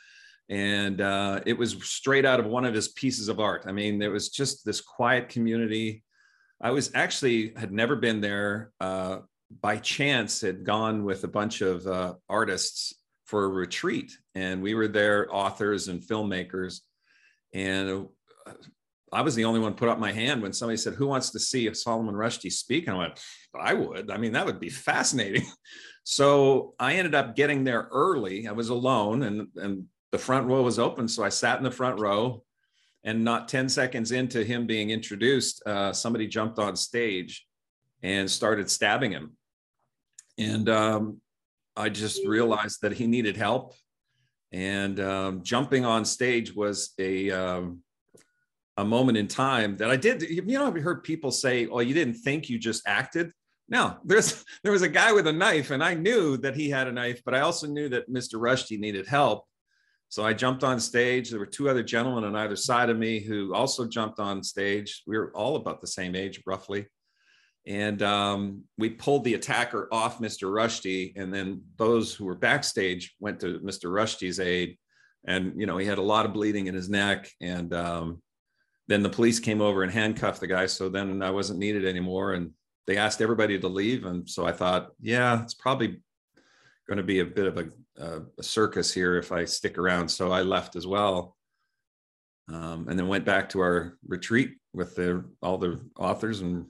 And 0.49 1.01
uh, 1.01 1.41
it 1.47 1.57
was 1.57 1.77
straight 1.85 2.27
out 2.27 2.41
of 2.41 2.47
one 2.47 2.65
of 2.65 2.75
his 2.75 2.89
pieces 2.89 3.29
of 3.29 3.39
art. 3.39 3.67
I 3.67 3.73
mean, 3.73 4.01
there 4.01 4.11
was 4.11 4.31
just 4.31 4.65
this 4.67 4.81
quiet 4.81 5.29
community. 5.29 6.03
I 6.61 6.73
was 6.73 6.91
actually 6.97 7.53
had 7.57 7.71
never 7.71 7.95
been 7.95 8.21
there 8.21 8.73
uh, 8.81 9.19
by 9.63 9.77
chance, 9.77 10.41
had 10.41 10.65
gone 10.65 11.05
with 11.05 11.23
a 11.23 11.29
bunch 11.29 11.61
of 11.61 11.87
uh, 11.87 12.15
artists 12.29 12.95
for 13.31 13.45
a 13.45 13.49
retreat. 13.49 14.19
And 14.35 14.61
we 14.61 14.75
were 14.75 14.89
there, 14.89 15.33
authors 15.35 15.87
and 15.87 16.03
filmmakers. 16.03 16.81
And 17.55 18.09
uh, 18.45 18.53
I 19.13 19.23
was 19.23 19.37
the 19.37 19.45
only 19.45 19.61
one 19.61 19.75
put 19.75 19.89
up 19.89 20.01
my 20.01 20.11
hand 20.11 20.43
when 20.43 20.53
somebody 20.53 20.77
said, 20.77 20.95
Who 20.95 21.07
wants 21.07 21.31
to 21.31 21.39
see 21.39 21.73
Salman 21.73 22.17
Rushdie 22.17 22.53
speak? 22.53 22.89
And 22.89 22.97
I 22.97 22.99
went, 22.99 23.21
I 23.59 23.75
would. 23.75 24.11
I 24.11 24.17
mean, 24.17 24.33
that 24.33 24.47
would 24.47 24.61
be 24.61 24.69
fascinating. 24.69 25.47
So 26.03 26.75
I 26.81 26.95
ended 26.95 27.15
up 27.15 27.37
getting 27.37 27.63
there 27.63 27.87
early. 27.93 28.49
I 28.49 28.53
was 28.53 28.71
alone 28.71 29.23
and, 29.23 29.49
and 29.57 29.85
the 30.11 30.19
front 30.19 30.47
row 30.47 30.63
was 30.63 30.79
open. 30.79 31.07
So 31.07 31.23
I 31.23 31.29
sat 31.29 31.59
in 31.59 31.63
the 31.63 31.71
front 31.71 32.01
row. 32.01 32.43
And 33.05 33.23
not 33.23 33.49
10 33.49 33.69
seconds 33.69 34.11
into 34.11 34.43
him 34.43 34.67
being 34.67 34.91
introduced, 34.91 35.63
uh, 35.67 35.93
somebody 35.93 36.27
jumped 36.27 36.59
on 36.59 36.75
stage 36.75 37.47
and 38.03 38.29
started 38.31 38.71
stabbing 38.71 39.13
him. 39.13 39.37
And 40.39 40.69
um, 40.69 41.21
I 41.77 41.89
just 41.89 42.27
realized 42.27 42.79
that 42.83 42.93
he 42.93 43.07
needed 43.07 43.37
help. 43.37 43.75
And 44.53 44.99
um, 45.01 45.43
jumping 45.43 45.85
on 45.85 46.05
stage 46.05 46.55
was 46.55 46.93
a, 46.99 47.31
um, 47.31 47.83
a 48.77 48.85
moment 48.85 49.19
in 49.19 49.29
time 49.29 49.77
that 49.77 49.91
I 49.91 49.97
did. 49.97 50.23
You 50.23 50.43
know, 50.43 50.67
I've 50.67 50.83
heard 50.83 51.05
people 51.05 51.31
say, 51.31 51.67
"Oh, 51.69 51.81
you 51.81 51.95
didn't 51.95 52.15
think 52.15 52.49
you 52.49 52.59
just 52.59 52.83
acted." 52.87 53.33
No, 53.69 53.99
there's 54.05 54.45
there 54.65 54.73
was 54.73 54.83
a 54.83 54.89
guy 54.89 55.13
with 55.13 55.27
a 55.27 55.33
knife, 55.33 55.71
and 55.71 55.85
I 55.85 55.95
knew 55.95 56.37
that 56.39 56.57
he 56.57 56.69
had 56.69 56.89
a 56.89 56.93
knife, 56.93 57.23
but 57.25 57.35
I 57.35 57.41
also 57.41 57.67
knew 57.67 57.89
that 57.91 58.11
Mr. 58.11 58.35
Rushdie 58.35 58.81
needed 58.81 59.07
help. 59.07 59.45
So 60.09 60.25
I 60.25 60.33
jumped 60.33 60.65
on 60.65 60.81
stage. 60.81 61.31
There 61.31 61.39
were 61.39 61.47
two 61.47 61.69
other 61.69 61.85
gentlemen 61.85 62.25
on 62.25 62.35
either 62.35 62.57
side 62.57 62.91
of 62.91 62.99
me 62.99 63.21
who 63.21 63.55
also 63.55 63.87
jumped 63.87 64.19
on 64.19 64.43
stage. 64.43 65.03
We 65.07 65.17
were 65.17 65.31
all 65.37 65.55
about 65.55 65.81
the 65.81 65.87
same 65.87 66.17
age, 66.17 66.43
roughly. 66.47 66.87
And 67.67 68.03
um, 68.03 68.65
we 68.79 68.91
pulled 68.91 69.25
the 69.25 69.35
attacker 69.35 69.89
off 69.93 70.19
Mr. 70.19 70.51
Rushdie. 70.51 71.13
And 71.17 71.33
then 71.33 71.63
those 71.77 72.15
who 72.15 72.25
were 72.25 72.35
backstage 72.35 73.15
went 73.21 73.41
to 73.41 73.61
Mr. 73.61 73.91
Rushdie's 73.91 74.41
aid. 74.41 74.79
And, 75.27 75.61
you 75.61 75.67
know, 75.67 75.77
he 75.77 75.87
had 75.87 75.99
a 75.99 76.03
lot 76.03 76.25
of 76.25 76.33
bleeding 76.33 76.67
in 76.67 76.75
his 76.75 76.89
neck. 76.89 77.31
And 77.41 77.75
um, 77.75 78.23
then 78.89 79.03
the 79.03 79.11
police 79.11 79.39
came 79.39 79.61
over 79.61 79.83
and 79.83 79.93
handcuffed 79.93 80.41
the 80.41 80.47
guy. 80.47 80.67
So 80.67 80.89
then 80.89 81.23
I 81.23 81.31
wasn't 81.31 81.59
needed 81.59 81.85
anymore. 81.85 82.33
And 82.33 82.53
they 82.87 82.97
asked 82.97 83.21
everybody 83.21 83.59
to 83.59 83.69
leave. 83.69 84.07
And 84.07 84.29
so 84.29 84.47
I 84.47 84.53
thought, 84.53 84.89
yeah, 85.01 85.43
it's 85.43 85.55
probably 85.55 86.01
going 86.89 86.97
to 86.97 87.03
be 87.03 87.21
a 87.21 87.25
bit 87.25 87.47
of 87.47 87.59
a 87.59 87.69
a 88.39 88.43
circus 88.43 88.93
here 88.93 89.17
if 89.17 89.33
I 89.33 89.45
stick 89.45 89.79
around. 89.79 90.09
So 90.09 90.33
I 90.33 90.43
left 90.43 90.77
as 90.77 90.87
well. 90.87 91.37
Um, 92.49 92.89
and 92.89 92.99
then 92.99 93.07
went 93.07 93.25
back 93.25 93.49
to 93.51 93.61
our 93.61 93.99
retreat 94.07 94.57
with 94.73 94.97
the, 94.97 95.25
all 95.43 95.59
the 95.59 95.81
authors 95.97 96.41
and 96.41 96.67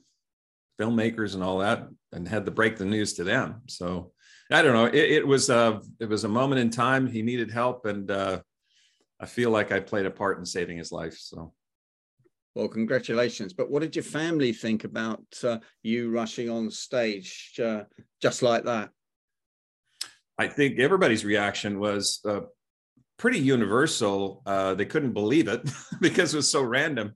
filmmakers 0.80 1.34
and 1.34 1.42
all 1.42 1.58
that 1.58 1.86
and 2.12 2.26
had 2.26 2.44
to 2.46 2.50
break 2.50 2.76
the 2.76 2.84
news 2.84 3.12
to 3.14 3.24
them. 3.24 3.62
So 3.68 4.12
I 4.50 4.62
don't 4.62 4.74
know. 4.74 4.86
It, 4.86 5.10
it 5.10 5.26
was 5.26 5.50
uh, 5.50 5.80
it 6.00 6.08
was 6.08 6.24
a 6.24 6.28
moment 6.28 6.60
in 6.60 6.70
time. 6.70 7.06
He 7.06 7.22
needed 7.22 7.50
help, 7.50 7.86
and 7.86 8.10
uh, 8.10 8.40
I 9.20 9.26
feel 9.26 9.50
like 9.50 9.70
I 9.70 9.80
played 9.80 10.06
a 10.06 10.10
part 10.10 10.38
in 10.38 10.46
saving 10.46 10.78
his 10.78 10.90
life. 10.90 11.16
So, 11.18 11.52
well, 12.56 12.68
congratulations. 12.68 13.52
But 13.52 13.70
what 13.70 13.82
did 13.82 13.94
your 13.94 14.02
family 14.02 14.52
think 14.52 14.82
about 14.82 15.22
uh, 15.44 15.58
you 15.82 16.10
rushing 16.10 16.50
on 16.50 16.70
stage 16.70 17.60
uh, 17.62 17.82
just 18.20 18.42
like 18.42 18.64
that? 18.64 18.90
I 20.36 20.48
think 20.48 20.80
everybody's 20.80 21.24
reaction 21.24 21.78
was 21.78 22.20
uh, 22.26 22.40
pretty 23.18 23.38
universal. 23.38 24.42
Uh, 24.46 24.74
they 24.74 24.86
couldn't 24.86 25.12
believe 25.12 25.46
it 25.46 25.70
because 26.00 26.34
it 26.34 26.38
was 26.38 26.50
so 26.50 26.62
random. 26.62 27.14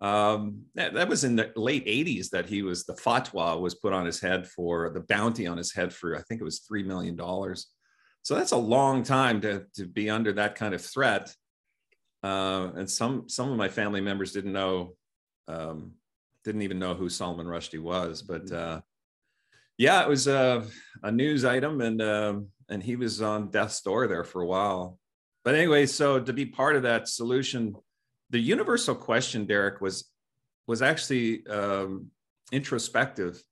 Um, 0.00 0.66
that, 0.76 0.94
that, 0.94 1.08
was 1.08 1.24
in 1.24 1.34
the 1.34 1.50
late 1.56 1.84
80s 1.86 2.30
that 2.30 2.48
he 2.48 2.62
was 2.62 2.84
the 2.84 2.94
fatwa 2.94 3.60
was 3.60 3.74
put 3.74 3.92
on 3.92 4.06
his 4.06 4.20
head 4.20 4.46
for 4.46 4.90
the 4.90 5.00
bounty 5.00 5.48
on 5.48 5.56
his 5.56 5.74
head 5.74 5.92
for 5.92 6.16
I 6.16 6.22
think 6.22 6.40
it 6.40 6.44
was 6.44 6.60
three 6.60 6.84
million 6.84 7.16
dollars. 7.16 7.66
So 8.22 8.36
that's 8.36 8.52
a 8.52 8.56
long 8.56 9.02
time 9.02 9.40
to 9.40 9.64
to 9.74 9.86
be 9.86 10.08
under 10.08 10.32
that 10.34 10.54
kind 10.54 10.74
of 10.74 10.84
threat. 10.84 11.34
Uh, 12.22 12.70
and 12.76 12.90
some 12.90 13.28
some 13.28 13.50
of 13.50 13.56
my 13.56 13.68
family 13.68 14.00
members 14.00 14.32
didn't 14.32 14.52
know, 14.52 14.94
um, 15.48 15.92
didn't 16.44 16.62
even 16.62 16.78
know 16.78 16.94
who 16.94 17.08
Salman 17.08 17.46
Rushdie 17.46 17.82
was. 17.82 18.22
But 18.22 18.50
uh, 18.52 18.80
yeah, 19.78 20.02
it 20.02 20.08
was 20.08 20.26
a, 20.26 20.64
a 21.02 21.10
news 21.10 21.44
item, 21.44 21.80
and 21.80 22.02
um, 22.02 22.48
and 22.68 22.82
he 22.82 22.96
was 22.96 23.22
on 23.22 23.50
death's 23.50 23.80
door 23.80 24.06
there 24.06 24.24
for 24.24 24.42
a 24.42 24.46
while. 24.46 24.98
But 25.44 25.54
anyway, 25.54 25.86
so 25.86 26.20
to 26.20 26.32
be 26.32 26.46
part 26.46 26.76
of 26.76 26.82
that 26.82 27.08
solution, 27.08 27.74
the 28.30 28.40
universal 28.40 28.94
question, 28.94 29.46
Derek, 29.46 29.80
was 29.80 30.10
was 30.66 30.82
actually 30.82 31.46
um, 31.46 32.10
introspective. 32.52 33.42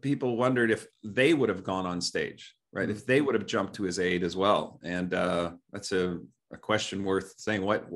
People 0.00 0.36
wondered 0.36 0.70
if 0.70 0.86
they 1.04 1.34
would 1.34 1.50
have 1.50 1.62
gone 1.62 1.86
on 1.86 2.00
stage, 2.00 2.54
right? 2.72 2.88
Mm-hmm. 2.88 2.96
If 2.96 3.06
they 3.06 3.20
would 3.20 3.34
have 3.34 3.46
jumped 3.46 3.74
to 3.74 3.82
his 3.84 3.98
aid 3.98 4.22
as 4.24 4.36
well, 4.36 4.80
and 4.82 5.12
uh, 5.12 5.52
that's 5.72 5.92
a, 5.92 6.18
a 6.52 6.56
question 6.56 7.04
worth 7.04 7.34
saying. 7.36 7.62
What 7.62 7.88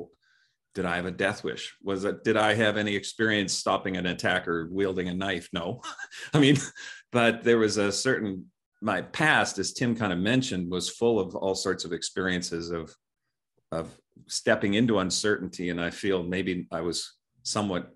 did 0.75 0.85
I 0.85 0.97
have 0.97 1.07
a 1.07 1.11
death 1.11 1.45
wish? 1.45 1.75
Was 1.83 2.05
it 2.05 2.25
did 2.25 2.37
I 2.37 2.55
have 2.55 2.77
any 2.77 2.95
experience 2.95 3.53
stopping 3.53 3.97
an 3.97 4.07
attacker 4.07 4.69
wielding 4.71 5.09
a 5.09 5.15
knife? 5.15 5.49
No, 5.53 5.81
I 6.35 6.41
mean, 6.41 6.57
but 7.11 7.43
there 7.43 7.59
was 7.59 7.79
a 7.79 7.91
certain 7.91 8.47
my 8.83 9.01
past, 9.01 9.59
as 9.59 9.73
Tim 9.73 9.95
kind 9.95 10.13
of 10.13 10.19
mentioned, 10.19 10.71
was 10.71 10.91
full 10.91 11.21
of 11.21 11.37
all 11.37 11.55
sorts 11.55 11.85
of 11.85 11.93
experiences 11.93 12.71
of 12.71 12.95
of 13.71 13.97
stepping 14.27 14.75
into 14.75 14.99
uncertainty, 14.99 15.71
and 15.71 15.81
I 15.81 15.91
feel 15.91 16.23
maybe 16.23 16.67
I 16.71 16.81
was 16.81 17.15
somewhat 17.43 17.91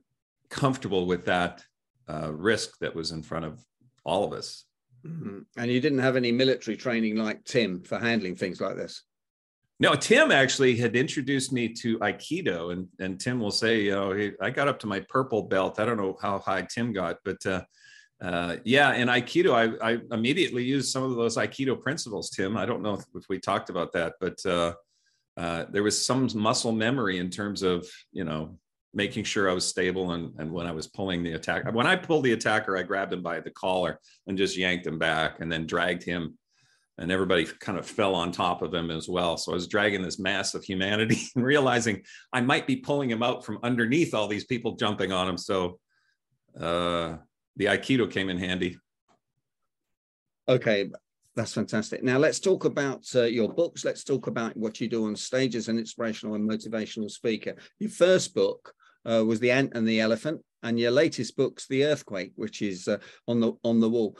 comfortable 0.50 1.06
with 1.06 1.24
that 1.26 1.62
uh, 2.08 2.32
risk 2.32 2.78
that 2.80 2.94
was 2.94 3.12
in 3.12 3.22
front 3.22 3.44
of 3.44 3.64
all 4.04 4.24
of 4.24 4.32
us. 4.32 4.64
Mm-hmm. 5.04 5.40
And 5.56 5.70
you 5.70 5.80
didn't 5.80 5.98
have 5.98 6.16
any 6.16 6.32
military 6.32 6.76
training 6.76 7.16
like 7.16 7.44
Tim 7.44 7.82
for 7.82 7.98
handling 7.98 8.36
things 8.36 8.60
like 8.60 8.76
this. 8.76 9.02
No, 9.78 9.94
Tim 9.94 10.32
actually 10.32 10.76
had 10.76 10.96
introduced 10.96 11.52
me 11.52 11.68
to 11.74 11.98
Aikido, 11.98 12.72
and 12.72 12.88
and 12.98 13.20
Tim 13.20 13.38
will 13.40 13.50
say, 13.50 13.82
you 13.82 13.90
know, 13.90 14.12
he, 14.12 14.32
I 14.40 14.48
got 14.50 14.68
up 14.68 14.78
to 14.80 14.86
my 14.86 15.00
purple 15.00 15.42
belt. 15.42 15.78
I 15.78 15.84
don't 15.84 15.98
know 15.98 16.16
how 16.20 16.38
high 16.38 16.62
Tim 16.62 16.94
got, 16.94 17.18
but 17.24 17.44
uh, 17.44 17.62
uh, 18.22 18.56
yeah, 18.64 18.94
in 18.94 19.08
Aikido, 19.08 19.52
I, 19.52 19.92
I, 19.92 19.98
immediately 20.10 20.64
used 20.64 20.90
some 20.90 21.02
of 21.02 21.16
those 21.16 21.36
Aikido 21.36 21.78
principles, 21.78 22.30
Tim. 22.30 22.56
I 22.56 22.64
don't 22.64 22.80
know 22.80 22.94
if, 22.94 23.04
if 23.14 23.28
we 23.28 23.38
talked 23.38 23.68
about 23.68 23.92
that, 23.92 24.14
but 24.20 24.44
uh, 24.46 24.72
uh, 25.36 25.66
there 25.70 25.82
was 25.82 26.04
some 26.04 26.28
muscle 26.34 26.72
memory 26.72 27.18
in 27.18 27.30
terms 27.30 27.62
of, 27.62 27.86
you 28.12 28.24
know, 28.24 28.58
making 28.94 29.24
sure 29.24 29.50
I 29.50 29.52
was 29.52 29.66
stable 29.66 30.12
and, 30.12 30.32
and 30.38 30.50
when 30.50 30.66
I 30.66 30.72
was 30.72 30.86
pulling 30.86 31.22
the 31.22 31.32
attack. 31.32 31.70
When 31.72 31.86
I 31.86 31.96
pulled 31.96 32.24
the 32.24 32.32
attacker, 32.32 32.76
I 32.76 32.82
grabbed 32.82 33.12
him 33.12 33.22
by 33.22 33.40
the 33.40 33.50
collar 33.50 34.00
and 34.26 34.38
just 34.38 34.56
yanked 34.56 34.86
him 34.86 34.98
back 34.98 35.40
and 35.40 35.52
then 35.52 35.66
dragged 35.66 36.02
him. 36.02 36.38
And 36.98 37.12
everybody 37.12 37.44
kind 37.44 37.78
of 37.78 37.86
fell 37.86 38.14
on 38.14 38.32
top 38.32 38.62
of 38.62 38.72
him 38.72 38.90
as 38.90 39.06
well. 39.06 39.36
So 39.36 39.52
I 39.52 39.54
was 39.54 39.68
dragging 39.68 40.00
this 40.00 40.18
mass 40.18 40.54
of 40.54 40.64
humanity 40.64 41.28
and 41.36 41.44
realizing 41.44 42.02
I 42.32 42.40
might 42.40 42.66
be 42.66 42.76
pulling 42.76 43.10
him 43.10 43.22
out 43.22 43.44
from 43.44 43.58
underneath 43.62 44.14
all 44.14 44.28
these 44.28 44.46
people 44.46 44.76
jumping 44.76 45.12
on 45.12 45.28
him. 45.28 45.36
So, 45.36 45.78
uh, 46.58 47.16
the 47.56 47.66
Aikido 47.66 48.10
came 48.10 48.28
in 48.28 48.38
handy. 48.38 48.78
Okay, 50.48 50.90
that's 51.36 51.52
fantastic. 51.52 52.02
Now 52.02 52.16
let's 52.16 52.40
talk 52.40 52.64
about 52.64 53.04
uh, 53.14 53.24
your 53.24 53.52
books. 53.52 53.84
Let's 53.84 54.02
talk 54.02 54.26
about 54.26 54.56
what 54.56 54.80
you 54.80 54.88
do 54.88 55.04
on 55.04 55.14
stage 55.14 55.54
as 55.54 55.68
an 55.68 55.78
inspirational 55.78 56.34
and 56.34 56.48
motivational 56.48 57.10
speaker. 57.10 57.54
Your 57.78 57.90
first 57.90 58.34
book 58.34 58.72
uh, 59.04 59.22
was 59.24 59.38
The 59.38 59.50
Ant 59.50 59.72
and 59.74 59.86
the 59.86 60.00
Elephant, 60.00 60.40
and 60.62 60.80
your 60.80 60.90
latest 60.90 61.36
book's 61.36 61.66
The 61.68 61.84
Earthquake, 61.84 62.32
which 62.36 62.62
is 62.62 62.88
uh, 62.88 62.98
on 63.28 63.40
the 63.40 63.52
on 63.62 63.80
the 63.80 63.90
wall. 63.90 64.18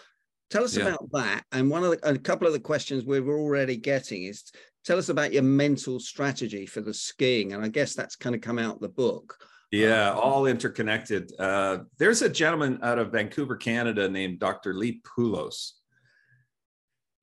Tell 0.51 0.63
us 0.63 0.77
yeah. 0.77 0.85
about 0.85 1.11
that. 1.13 1.45
And 1.53 1.71
one 1.71 1.85
of 1.85 1.91
the, 1.91 2.09
a 2.09 2.19
couple 2.19 2.47
of 2.47 2.53
the 2.53 2.61
questions 2.61 3.05
we 3.05 3.19
are 3.19 3.39
already 3.39 3.77
getting 3.77 4.25
is 4.25 4.45
tell 4.85 4.99
us 4.99 5.09
about 5.09 5.33
your 5.33 5.43
mental 5.43 5.99
strategy 5.99 6.67
for 6.67 6.83
the 6.83 6.95
skiing. 6.95 7.53
And 7.53 7.65
I 7.65 7.69
guess 7.69 7.95
that's 7.95 8.15
kind 8.15 8.35
of 8.35 8.43
come 8.43 8.59
out 8.59 8.81
the 8.81 8.89
book. 8.89 9.37
Yeah, 9.73 10.13
all 10.13 10.47
interconnected. 10.47 11.33
Uh, 11.39 11.79
there's 11.99 12.23
a 12.23 12.29
gentleman 12.29 12.79
out 12.83 13.01
of 13.01 13.11
Vancouver, 13.11 13.57
Canada, 13.57 14.09
named 14.09 14.39
Dr. 14.39 14.75
Lee 14.75 15.01
Pulos. 15.03 15.73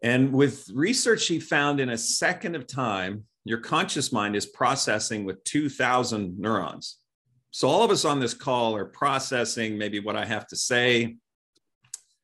And 0.03 0.33
with 0.33 0.69
research 0.73 1.27
he 1.27 1.39
found 1.39 1.79
in 1.79 1.89
a 1.89 1.97
second 1.97 2.55
of 2.55 2.67
time, 2.67 3.23
your 3.45 3.59
conscious 3.59 4.11
mind 4.11 4.35
is 4.35 4.45
processing 4.45 5.23
with 5.23 5.43
2,000 5.45 6.37
neurons. 6.37 6.97
So 7.51 7.69
all 7.69 7.83
of 7.83 7.91
us 7.91 8.03
on 8.03 8.19
this 8.19 8.33
call 8.33 8.75
are 8.75 8.85
processing 8.85 9.77
maybe 9.77 9.99
what 9.99 10.17
I 10.17 10.25
have 10.25 10.45
to 10.47 10.57
say. 10.57 11.15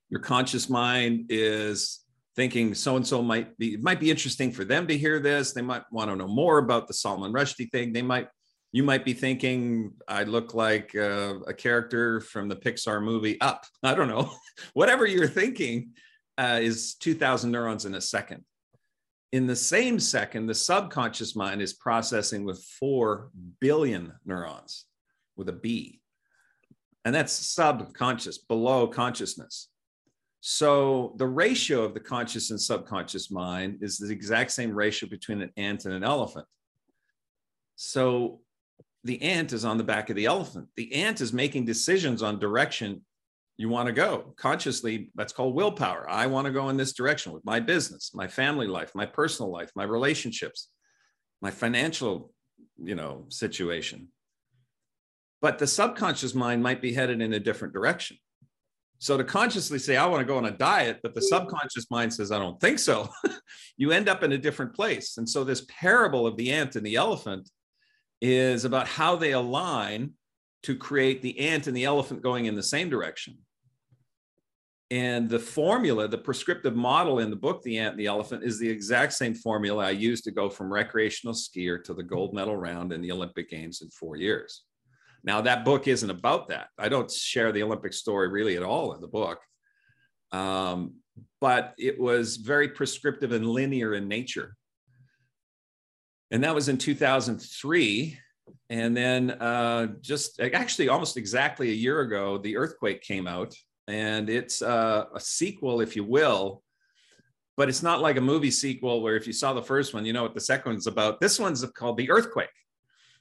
Your 0.09 0.19
conscious 0.19 0.69
mind 0.69 1.27
is 1.29 1.99
thinking 2.35 2.73
so 2.73 2.95
and 2.95 3.05
so 3.05 3.21
might 3.21 3.57
be 3.57 3.73
it 3.73 3.83
might 3.83 3.99
be 3.99 4.09
interesting 4.09 4.51
for 4.51 4.63
them 4.63 4.87
to 4.87 4.97
hear 4.97 5.19
this. 5.19 5.53
They 5.53 5.61
might 5.61 5.83
want 5.91 6.09
to 6.09 6.15
know 6.15 6.27
more 6.27 6.57
about 6.57 6.87
the 6.87 6.93
Salman 6.93 7.31
Rushdie 7.31 7.71
thing. 7.71 7.93
They 7.93 8.01
might 8.01 8.27
you 8.71 8.83
might 8.83 9.05
be 9.05 9.13
thinking 9.13 9.93
I 10.07 10.23
look 10.23 10.53
like 10.53 10.95
uh, 10.95 11.39
a 11.47 11.53
character 11.53 12.21
from 12.21 12.49
the 12.49 12.55
Pixar 12.55 13.03
movie 13.03 13.39
Up. 13.39 13.65
I 13.83 13.93
don't 13.93 14.07
know. 14.07 14.31
Whatever 14.73 15.05
you're 15.05 15.27
thinking 15.27 15.91
uh, 16.39 16.59
is 16.61 16.95
2,000 16.95 17.51
neurons 17.51 17.85
in 17.85 17.95
a 17.95 18.01
second. 18.01 18.45
In 19.33 19.45
the 19.45 19.55
same 19.55 19.99
second, 19.99 20.47
the 20.47 20.55
subconscious 20.55 21.35
mind 21.35 21.61
is 21.61 21.73
processing 21.73 22.45
with 22.45 22.63
4 22.79 23.29
billion 23.59 24.13
neurons 24.25 24.85
with 25.35 25.49
a 25.49 25.53
B. 25.53 25.99
And 27.03 27.13
that's 27.13 27.33
subconscious, 27.33 28.37
below 28.37 28.87
consciousness. 28.87 29.67
So 30.41 31.13
the 31.17 31.27
ratio 31.27 31.83
of 31.83 31.93
the 31.93 31.99
conscious 31.99 32.51
and 32.51 32.59
subconscious 32.59 33.29
mind 33.29 33.79
is 33.81 33.97
the 33.97 34.11
exact 34.11 34.51
same 34.51 34.71
ratio 34.71 35.09
between 35.09 35.41
an 35.41 35.51
ant 35.57 35.85
and 35.85 35.93
an 35.93 36.03
elephant. 36.03 36.45
So 37.75 38.39
the 39.03 39.21
ant 39.21 39.51
is 39.51 39.65
on 39.65 39.77
the 39.77 39.83
back 39.83 40.09
of 40.09 40.15
the 40.15 40.25
elephant. 40.25 40.69
The 40.77 40.93
ant 40.93 41.19
is 41.19 41.33
making 41.33 41.65
decisions 41.65 42.23
on 42.23 42.39
direction 42.39 43.01
you 43.59 43.67
want 43.67 43.87
to 43.87 43.91
go 43.91 44.33
consciously. 44.37 45.11
That's 45.15 45.33
called 45.33 45.53
willpower. 45.53 46.09
I 46.09 46.27
want 46.27 46.47
to 46.47 46.53
go 46.53 46.69
in 46.69 46.77
this 46.77 46.93
direction 46.93 47.33
with 47.33 47.43
my 47.43 47.59
business, 47.59 48.11
my 48.13 48.25
family 48.25 48.67
life, 48.67 48.95
my 48.95 49.05
personal 49.05 49.51
life, 49.51 49.69
my 49.75 49.83
relationships, 49.83 50.69
my 51.41 51.51
financial, 51.51 52.31
you 52.81 52.95
know, 52.95 53.25
situation. 53.27 54.07
But 55.41 55.59
the 55.59 55.67
subconscious 55.67 56.33
mind 56.33 56.63
might 56.63 56.81
be 56.81 56.93
headed 56.93 57.21
in 57.21 57.33
a 57.33 57.39
different 57.39 57.73
direction. 57.73 58.15
So 58.97 59.17
to 59.17 59.25
consciously 59.25 59.77
say, 59.77 59.97
I 59.97 60.05
want 60.05 60.21
to 60.21 60.25
go 60.25 60.37
on 60.37 60.45
a 60.45 60.51
diet, 60.51 61.01
but 61.03 61.13
the 61.13 61.19
hmm. 61.19 61.27
subconscious 61.27 61.91
mind 61.91 62.13
says, 62.13 62.31
I 62.31 62.39
don't 62.39 62.61
think 62.61 62.79
so, 62.79 63.09
you 63.77 63.91
end 63.91 64.07
up 64.07 64.23
in 64.23 64.31
a 64.31 64.37
different 64.37 64.73
place. 64.73 65.17
And 65.17 65.27
so 65.27 65.43
this 65.43 65.65
parable 65.67 66.25
of 66.25 66.37
the 66.37 66.53
ant 66.53 66.77
and 66.77 66.85
the 66.85 66.95
elephant 66.95 67.49
is 68.21 68.63
about 68.63 68.87
how 68.87 69.17
they 69.17 69.33
align 69.33 70.13
to 70.63 70.77
create 70.77 71.21
the 71.21 71.39
ant 71.39 71.67
and 71.67 71.75
the 71.75 71.83
elephant 71.83 72.21
going 72.21 72.45
in 72.45 72.55
the 72.55 72.63
same 72.63 72.89
direction. 72.89 73.37
And 74.91 75.29
the 75.29 75.39
formula, 75.39 76.07
the 76.07 76.17
prescriptive 76.17 76.75
model 76.75 77.19
in 77.19 77.29
the 77.29 77.35
book, 77.35 77.61
The 77.61 77.77
Ant 77.77 77.91
and 77.91 77.99
the 77.99 78.07
Elephant, 78.07 78.43
is 78.43 78.57
the 78.57 78.69
exact 78.69 79.13
same 79.13 79.35
formula 79.35 79.85
I 79.85 79.91
used 79.91 80.23
to 80.23 80.31
go 80.31 80.49
from 80.49 80.73
recreational 80.73 81.35
skier 81.35 81.83
to 81.83 81.93
the 81.93 82.01
gold 82.01 82.33
medal 82.33 82.57
round 82.57 82.91
in 82.91 83.01
the 83.01 83.11
Olympic 83.11 83.49
Games 83.51 83.81
in 83.83 83.89
four 83.91 84.15
years. 84.15 84.63
Now, 85.23 85.41
that 85.41 85.63
book 85.63 85.87
isn't 85.87 86.09
about 86.09 86.47
that. 86.47 86.69
I 86.77 86.89
don't 86.89 87.11
share 87.11 87.51
the 87.51 87.61
Olympic 87.61 87.93
story 87.93 88.29
really 88.29 88.57
at 88.57 88.63
all 88.63 88.93
in 88.93 89.01
the 89.01 89.07
book. 89.07 89.39
Um, 90.31 90.95
but 91.39 91.75
it 91.77 91.99
was 91.99 92.37
very 92.37 92.69
prescriptive 92.69 93.31
and 93.31 93.45
linear 93.45 93.93
in 93.93 94.07
nature. 94.07 94.55
And 96.31 96.43
that 96.43 96.55
was 96.55 96.69
in 96.69 96.77
2003. 96.77 98.17
And 98.71 98.97
then 98.97 99.31
uh, 99.31 99.87
just 100.01 100.39
actually 100.39 100.89
almost 100.89 101.17
exactly 101.17 101.69
a 101.69 101.73
year 101.73 102.01
ago, 102.01 102.39
the 102.39 102.57
earthquake 102.57 103.01
came 103.01 103.27
out 103.27 103.53
and 103.89 104.29
it's 104.29 104.61
uh, 104.61 105.05
a 105.13 105.19
sequel, 105.19 105.81
if 105.81 105.95
you 105.95 106.03
will. 106.03 106.63
But 107.57 107.67
it's 107.67 107.83
not 107.83 108.01
like 108.01 108.15
a 108.15 108.21
movie 108.21 108.51
sequel 108.51 109.01
where 109.01 109.17
if 109.17 109.27
you 109.27 109.33
saw 109.33 109.53
the 109.53 109.61
first 109.61 109.93
one, 109.93 110.05
you 110.05 110.13
know 110.13 110.23
what 110.23 110.33
the 110.33 110.39
second 110.39 110.71
one's 110.73 110.87
about. 110.87 111.19
This 111.19 111.39
one's 111.39 111.65
called 111.71 111.97
The 111.97 112.09
Earthquake. 112.09 112.47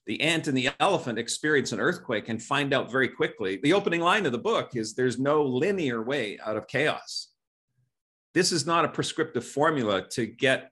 The 0.07 0.21
ant 0.21 0.47
and 0.47 0.57
the 0.57 0.71
elephant 0.81 1.19
experience 1.19 1.73
an 1.73 1.81
earthquake 1.81 2.29
and 2.29 2.43
find 2.43 2.73
out 2.73 2.91
very 2.91 3.09
quickly. 3.09 3.59
The 3.63 3.75
opening 3.75 4.01
line 4.01 4.25
of 4.25 4.33
the 4.33 4.39
book 4.39 4.75
is 4.75 4.95
there's 4.95 5.19
no 5.19 5.43
linear 5.43 6.03
way 6.03 6.39
out 6.43 6.57
of 6.57 6.67
chaos. 6.67 7.29
This 8.33 8.53
is 8.53 8.67
not 8.67 8.85
a 8.85 8.89
prescriptive 8.89 9.45
formula 9.45 10.07
to 10.11 10.25
get 10.25 10.71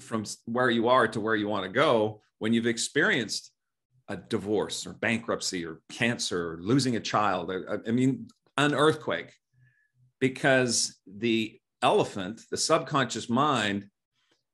from 0.00 0.24
where 0.46 0.70
you 0.70 0.88
are 0.88 1.06
to 1.08 1.20
where 1.20 1.36
you 1.36 1.46
want 1.46 1.64
to 1.64 1.70
go 1.70 2.22
when 2.38 2.52
you've 2.52 2.66
experienced 2.66 3.52
a 4.08 4.16
divorce 4.16 4.86
or 4.86 4.94
bankruptcy 4.94 5.64
or 5.66 5.80
cancer 5.90 6.54
or 6.54 6.58
losing 6.60 6.96
a 6.96 7.00
child. 7.00 7.52
I, 7.52 7.76
I 7.86 7.90
mean, 7.90 8.28
an 8.58 8.74
earthquake 8.74 9.32
because 10.20 10.98
the 11.06 11.58
elephant, 11.82 12.42
the 12.50 12.56
subconscious 12.56 13.30
mind, 13.30 13.86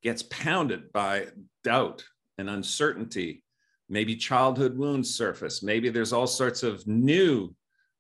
gets 0.02 0.22
pounded 0.24 0.92
by 0.92 1.26
doubt 1.64 2.04
and 2.38 2.50
uncertainty. 2.50 3.42
Maybe 3.88 4.16
childhood 4.16 4.76
wounds 4.76 5.14
surface. 5.14 5.62
Maybe 5.62 5.88
there's 5.88 6.12
all 6.12 6.26
sorts 6.26 6.62
of 6.62 6.86
new 6.86 7.54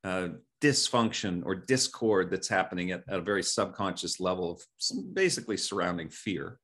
uh, 0.04 0.28
dysfunction 0.60 1.42
or 1.44 1.54
discord 1.54 2.30
that's 2.30 2.48
happening 2.48 2.90
at, 2.90 3.02
at 3.08 3.18
a 3.18 3.22
very 3.22 3.42
subconscious 3.42 4.20
level 4.20 4.52
of 4.52 4.62
basically 5.14 5.56
surrounding 5.56 6.10
fear. 6.10 6.58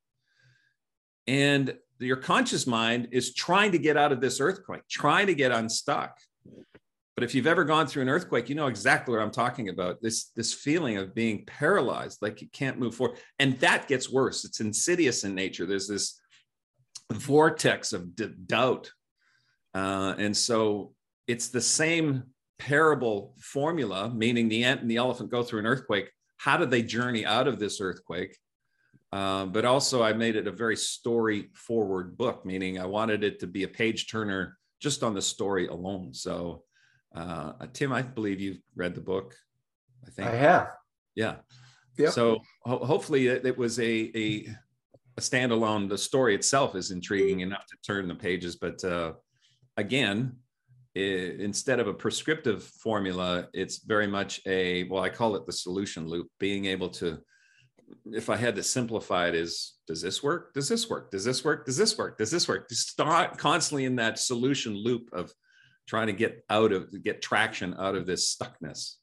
And 1.27 1.75
your 1.99 2.17
conscious 2.17 2.67
mind 2.67 3.09
is 3.13 3.35
trying 3.35 3.73
to 3.73 3.79
get 3.79 3.97
out 3.97 4.13
of 4.13 4.21
this 4.21 4.41
earthquake, 4.41 4.83
trying 4.91 5.27
to 5.27 5.35
get 5.35 5.53
unstuck. 5.53 6.19
But 7.21 7.29
if 7.29 7.35
you've 7.35 7.47
ever 7.47 7.65
gone 7.65 7.87
through 7.87 8.00
an 8.00 8.09
earthquake, 8.09 8.49
you 8.49 8.55
know 8.55 8.69
exactly 8.69 9.15
what 9.15 9.23
I'm 9.23 9.31
talking 9.31 9.69
about. 9.69 10.00
This 10.00 10.31
this 10.37 10.55
feeling 10.55 10.97
of 10.97 11.15
being 11.15 11.45
paralyzed, 11.45 12.23
like 12.23 12.41
you 12.41 12.49
can't 12.50 12.79
move 12.79 12.95
forward, 12.95 13.19
and 13.39 13.61
that 13.61 13.89
gets 13.89 14.11
worse. 14.11 14.47
It's 14.47 14.61
insidious 14.61 15.23
in 15.23 15.35
nature. 15.35 15.67
There's 15.67 15.87
this 15.87 16.19
vortex 17.12 17.93
of 17.93 18.17
d- 18.17 18.31
doubt, 18.47 18.91
uh, 19.75 20.15
and 20.17 20.35
so 20.35 20.95
it's 21.27 21.49
the 21.49 21.61
same 21.61 22.23
parable 22.59 23.35
formula, 23.39 24.09
meaning 24.09 24.49
the 24.49 24.65
ant 24.65 24.81
and 24.81 24.91
the 24.91 24.97
elephant 24.97 25.31
go 25.31 25.43
through 25.43 25.61
an 25.61 25.67
earthquake. 25.67 26.11
How 26.39 26.57
do 26.57 26.65
they 26.65 26.83
journey 26.83 27.27
out 27.27 27.47
of 27.47 27.59
this 27.59 27.83
earthquake? 27.83 28.39
Uh, 29.12 29.45
but 29.45 29.67
also, 29.67 30.03
I 30.03 30.15
made 30.15 30.37
it 30.37 30.47
a 30.47 30.53
very 30.53 30.77
story 30.77 31.50
forward 31.53 32.17
book, 32.17 32.47
meaning 32.47 32.79
I 32.79 32.87
wanted 32.87 33.25
it 33.25 33.41
to 33.41 33.47
be 33.47 33.65
a 33.65 33.69
page 33.69 34.11
turner 34.11 34.57
just 34.81 35.03
on 35.03 35.12
the 35.12 35.21
story 35.21 35.67
alone. 35.67 36.15
So 36.15 36.62
uh, 37.14 37.52
Tim, 37.73 37.93
I 37.93 38.02
believe 38.02 38.40
you've 38.40 38.61
read 38.75 38.95
the 38.95 39.00
book. 39.00 39.35
I 40.07 40.11
think 40.11 40.29
I 40.29 40.37
have. 40.37 40.69
Yeah. 41.14 41.37
Yep. 41.99 42.12
So 42.12 42.38
ho- 42.64 42.85
hopefully 42.85 43.26
it, 43.26 43.45
it 43.45 43.59
was 43.59 43.79
a, 43.79 44.11
a, 44.17 44.49
a 45.17 45.21
standalone. 45.21 45.88
The 45.88 45.99
story 45.99 46.35
itself 46.35 46.75
is 46.75 46.90
intriguing 46.90 47.40
enough 47.40 47.67
to 47.67 47.76
turn 47.85 48.09
the 48.09 48.14
pages, 48.14 48.57
but 48.57 48.83
uh, 48.85 49.12
again, 49.76 50.37
it, 50.95 51.40
instead 51.40 51.81
of 51.81 51.88
a 51.88 51.95
prescriptive 51.95 52.64
formula, 52.64 53.49
it's 53.52 53.78
very 53.85 54.06
much 54.06 54.41
a 54.47 54.85
well, 54.85 55.02
I 55.02 55.08
call 55.08 55.37
it 55.37 55.47
the 55.47 55.52
solution 55.52 56.06
loop. 56.06 56.28
Being 56.39 56.67
able 56.67 56.89
to, 56.91 57.19
if 58.06 58.30
I 58.30 58.37
had 58.37 58.56
to 58.56 58.63
simplify 58.63 59.28
it, 59.28 59.35
is 59.35 59.75
does 59.87 60.02
this 60.02 60.23
work? 60.23 60.54
Does 60.54 60.69
this 60.69 60.89
work? 60.89 61.11
Does 61.11 61.25
this 61.25 61.45
work? 61.45 61.67
Does 61.67 61.76
this 61.76 61.97
work? 61.99 62.19
Does 62.19 62.30
this 62.30 62.49
work? 62.49 62.69
Just 62.69 62.89
start 62.89 63.39
constantly 63.39 63.85
in 63.85 63.97
that 63.97 64.19
solution 64.19 64.75
loop 64.75 65.11
of 65.13 65.32
trying 65.91 66.07
to 66.07 66.13
get 66.13 66.45
out 66.49 66.71
of 66.71 67.03
get 67.03 67.21
traction 67.21 67.75
out 67.76 67.97
of 67.97 68.07
this 68.07 68.33
stuckness. 68.33 68.95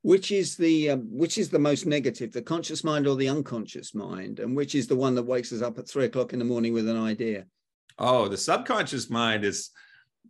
Which 0.00 0.32
is 0.32 0.56
the 0.56 0.92
um, 0.92 1.08
which 1.10 1.36
is 1.36 1.50
the 1.50 1.58
most 1.58 1.84
negative 1.84 2.32
the 2.32 2.40
conscious 2.40 2.82
mind 2.82 3.06
or 3.06 3.16
the 3.16 3.28
unconscious 3.28 3.94
mind? 3.94 4.40
And 4.40 4.56
which 4.56 4.74
is 4.74 4.86
the 4.86 4.96
one 4.96 5.14
that 5.16 5.24
wakes 5.24 5.52
us 5.52 5.60
up 5.60 5.78
at 5.78 5.86
three 5.86 6.06
o'clock 6.06 6.32
in 6.32 6.38
the 6.38 6.46
morning 6.46 6.72
with 6.72 6.88
an 6.88 6.96
idea? 6.96 7.44
Oh 7.98 8.28
the 8.28 8.38
subconscious 8.38 9.10
mind 9.10 9.44
is 9.44 9.68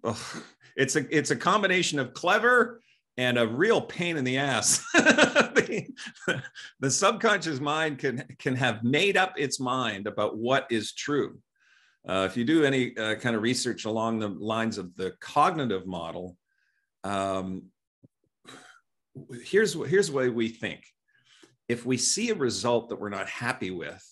oh, 0.03 0.43
it's 0.77 0.97
a 0.97 1.17
it's 1.17 1.31
a 1.31 1.37
combination 1.37 2.01
of 2.01 2.13
clever 2.13 2.83
and 3.17 3.39
a 3.39 3.47
real 3.47 3.81
pain 3.81 4.17
in 4.17 4.25
the 4.25 4.39
ass. 4.39 4.85
The, 5.61 6.43
the 6.81 6.91
subconscious 6.91 7.61
mind 7.61 7.99
can 7.99 8.25
can 8.39 8.57
have 8.57 8.83
made 8.83 9.17
up 9.17 9.35
its 9.37 9.61
mind 9.61 10.09
about 10.09 10.37
what 10.37 10.67
is 10.71 10.93
true 10.93 11.39
uh, 12.09 12.27
if 12.31 12.37
you 12.37 12.45
do 12.45 12.65
any 12.65 12.97
uh, 12.97 13.15
kind 13.17 13.37
of 13.37 13.43
research 13.43 13.85
along 13.85 14.19
the 14.19 14.29
lines 14.29 14.79
of 14.79 14.95
the 14.97 15.13
cognitive 15.21 15.87
model, 15.87 16.37
um, 17.05 17.65
here's 19.45 19.75
here's 19.89 20.09
the 20.09 20.15
way 20.15 20.29
we 20.29 20.49
think. 20.49 20.85
If 21.69 21.87
we 21.87 21.97
see 21.97 22.31
a 22.31 22.35
result 22.35 22.89
that 22.89 23.01
we're 23.01 23.11
not 23.11 23.29
happy 23.29 23.71
with, 23.71 24.05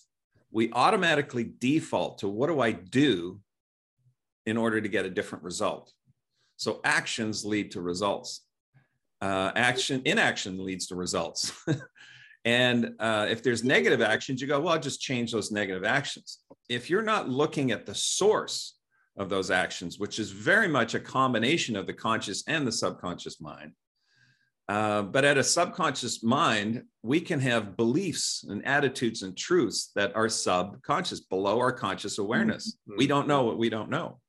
we 0.51 0.71
automatically 0.71 1.51
default 1.59 2.19
to 2.19 2.27
what 2.27 2.47
do 2.47 2.61
I 2.61 2.71
do 2.71 3.39
in 4.45 4.55
order 4.57 4.79
to 4.79 4.87
get 4.87 5.05
a 5.05 5.09
different 5.09 5.43
result. 5.43 5.91
So 6.57 6.79
actions 6.83 7.45
lead 7.45 7.71
to 7.71 7.81
results. 7.81 8.45
Uh, 9.21 9.51
action 9.55 10.01
inaction 10.05 10.63
leads 10.63 10.87
to 10.87 10.95
results. 10.95 11.51
and 12.45 12.95
uh, 12.99 13.27
if 13.29 13.43
there's 13.43 13.63
negative 13.63 14.01
actions, 14.01 14.41
you 14.41 14.47
go, 14.47 14.59
well, 14.59 14.73
I'll 14.73 14.79
just 14.79 15.01
change 15.01 15.31
those 15.31 15.51
negative 15.51 15.83
actions 15.83 16.39
if 16.69 16.89
you're 16.89 17.01
not 17.01 17.27
looking 17.27 17.71
at 17.71 17.85
the 17.85 17.95
source 17.95 18.75
of 19.17 19.27
those 19.27 19.51
actions, 19.51 19.99
which 19.99 20.19
is 20.19 20.31
very 20.31 20.67
much 20.67 20.93
a 20.93 20.99
combination 20.99 21.75
of 21.75 21.87
the 21.87 21.93
conscious 21.93 22.43
and 22.47 22.65
the 22.65 22.71
subconscious 22.71 23.41
mind, 23.41 23.73
uh, 24.69 25.01
but 25.01 25.25
at 25.25 25.37
a 25.37 25.43
subconscious 25.43 26.23
mind, 26.23 26.83
we 27.01 27.19
can 27.19 27.39
have 27.39 27.75
beliefs 27.75 28.45
and 28.47 28.63
attitudes 28.65 29.23
and 29.23 29.35
truths 29.35 29.91
that 29.95 30.15
are 30.15 30.29
subconscious, 30.29 31.21
below 31.21 31.57
our 31.57 31.71
conscious 31.71 32.19
awareness. 32.19 32.77
Mm-hmm. 32.87 32.97
We 32.97 33.07
don't 33.07 33.27
know 33.27 33.43
what 33.43 33.57
we 33.57 33.69
don't 33.69 33.89
know. 33.89 34.19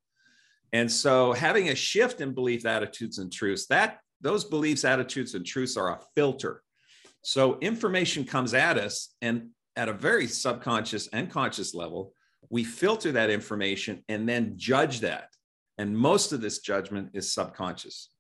And 0.73 0.91
so 0.91 1.33
having 1.33 1.69
a 1.69 1.75
shift 1.75 2.21
in 2.21 2.33
belief 2.33 2.65
attitudes 2.65 3.19
and 3.19 3.31
truths, 3.31 3.67
that 3.67 3.99
those 4.23 4.45
beliefs, 4.45 4.85
attitudes, 4.85 5.35
and 5.35 5.45
truths 5.45 5.77
are 5.77 5.91
a 5.91 6.01
filter. 6.15 6.63
So 7.23 7.59
information 7.61 8.25
comes 8.25 8.55
at 8.55 8.79
us, 8.79 9.15
and 9.21 9.51
at 9.77 9.89
a 9.89 9.93
very 9.93 10.27
subconscious 10.27 11.09
and 11.09 11.31
conscious 11.31 11.75
level, 11.75 12.13
we 12.49 12.65
filter 12.65 13.13
that 13.13 13.31
information 13.31 14.03
and 14.09 14.29
then 14.29 14.55
judge 14.57 15.01
that. 15.01 15.29
And 15.79 15.97
most 15.97 16.33
of 16.33 16.41
this 16.41 16.59
judgment 16.59 17.11
is 17.15 17.33
subconscious. 17.33 18.11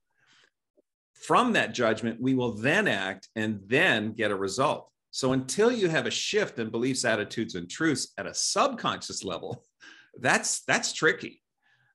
From 1.14 1.52
that 1.52 1.74
judgment, 1.74 2.20
we 2.20 2.34
will 2.34 2.52
then 2.52 2.88
act 2.88 3.28
and 3.36 3.60
then 3.66 4.12
get 4.12 4.30
a 4.30 4.36
result. 4.36 4.90
So 5.10 5.32
until 5.32 5.70
you 5.70 5.88
have 5.88 6.06
a 6.06 6.10
shift 6.10 6.58
in 6.58 6.70
beliefs, 6.70 7.04
attitudes, 7.04 7.56
and 7.56 7.68
truths 7.68 8.12
at 8.16 8.26
a 8.26 8.34
subconscious 8.34 9.24
level, 9.24 9.64
that's 10.20 10.62
that's 10.64 10.92
tricky. 10.92 11.42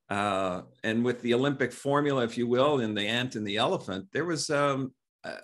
Uh, 0.10 0.62
and 0.84 1.04
with 1.04 1.22
the 1.22 1.34
Olympic 1.34 1.72
formula, 1.72 2.24
if 2.24 2.38
you 2.38 2.46
will, 2.46 2.80
in 2.80 2.94
the 2.94 3.08
ant 3.08 3.36
and 3.36 3.48
the 3.48 3.58
elephant, 3.58 4.06
there 4.12 4.26
was 4.26 4.50
um, 4.52 4.94
uh, 5.26 5.38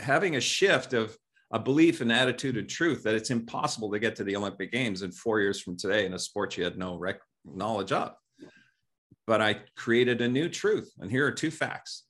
having 0.00 0.36
a 0.36 0.40
shift 0.40 0.92
of 0.94 1.16
a 1.52 1.58
belief 1.58 2.00
and 2.00 2.10
attitude 2.10 2.56
of 2.56 2.66
truth 2.66 3.02
that 3.04 3.14
it's 3.14 3.30
impossible 3.30 3.90
to 3.92 3.98
get 3.98 4.16
to 4.16 4.24
the 4.24 4.34
Olympic 4.34 4.72
Games 4.72 5.02
in 5.02 5.12
four 5.12 5.40
years 5.40 5.60
from 5.60 5.76
today 5.76 6.06
in 6.06 6.14
a 6.14 6.18
sport 6.18 6.56
you 6.56 6.64
had 6.64 6.78
no 6.78 6.96
rec- 6.96 7.20
knowledge 7.44 7.92
of. 7.92 8.14
But 9.26 9.40
I 9.40 9.60
created 9.76 10.20
a 10.20 10.28
new 10.28 10.48
truth. 10.48 10.92
And 10.98 11.10
here 11.10 11.26
are 11.26 11.32
two 11.32 11.50
facts 11.50 12.04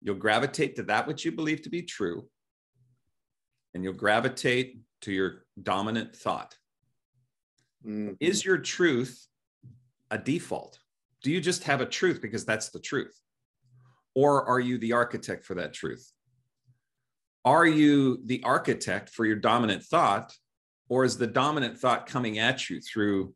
you'll 0.00 0.14
gravitate 0.14 0.76
to 0.76 0.84
that 0.84 1.06
which 1.08 1.24
you 1.24 1.32
believe 1.32 1.62
to 1.62 1.70
be 1.70 1.82
true, 1.82 2.28
and 3.74 3.82
you'll 3.82 3.92
gravitate 3.92 4.78
to 5.00 5.12
your 5.12 5.44
dominant 5.60 6.14
thought. 6.14 6.56
Mm-hmm. 7.84 8.14
Is 8.20 8.44
your 8.44 8.58
truth 8.58 9.26
a 10.10 10.18
default? 10.18 10.78
Do 11.22 11.32
you 11.32 11.40
just 11.40 11.64
have 11.64 11.80
a 11.80 11.86
truth 11.86 12.22
because 12.22 12.44
that's 12.44 12.70
the 12.70 12.78
truth? 12.78 13.20
Or 14.14 14.46
are 14.46 14.60
you 14.60 14.78
the 14.78 14.92
architect 14.92 15.44
for 15.44 15.54
that 15.54 15.72
truth? 15.72 16.12
Are 17.48 17.66
you 17.66 18.20
the 18.26 18.42
architect 18.44 19.08
for 19.08 19.24
your 19.24 19.36
dominant 19.36 19.82
thought 19.82 20.34
or 20.90 21.04
is 21.04 21.16
the 21.16 21.26
dominant 21.26 21.78
thought 21.78 22.06
coming 22.06 22.38
at 22.38 22.68
you 22.68 22.78
through 22.80 23.34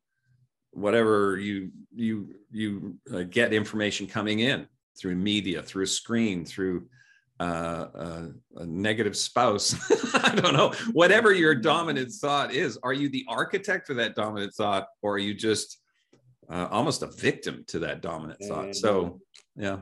whatever 0.72 1.38
you 1.38 1.70
you 1.94 2.34
you 2.50 2.96
uh, 3.14 3.22
get 3.22 3.54
information 3.54 4.06
coming 4.06 4.40
in 4.40 4.66
through 5.00 5.14
media 5.14 5.62
through 5.62 5.84
a 5.84 5.86
screen 5.86 6.44
through 6.44 6.86
uh, 7.40 7.88
uh, 7.94 8.26
a 8.56 8.66
negative 8.66 9.16
spouse. 9.16 9.74
I 10.14 10.34
don't 10.34 10.52
know. 10.52 10.72
Whatever 10.92 11.32
your 11.32 11.54
dominant 11.54 12.12
thought 12.12 12.52
is, 12.52 12.78
are 12.82 12.92
you 12.92 13.08
the 13.08 13.24
architect 13.28 13.86
for 13.86 13.94
that 13.94 14.14
dominant 14.14 14.52
thought, 14.54 14.86
or 15.00 15.14
are 15.14 15.18
you 15.18 15.32
just 15.34 15.78
uh, 16.50 16.68
almost 16.70 17.02
a 17.02 17.06
victim 17.06 17.64
to 17.68 17.78
that 17.80 18.02
dominant 18.02 18.40
thought? 18.44 18.76
So, 18.76 19.20
yeah. 19.56 19.78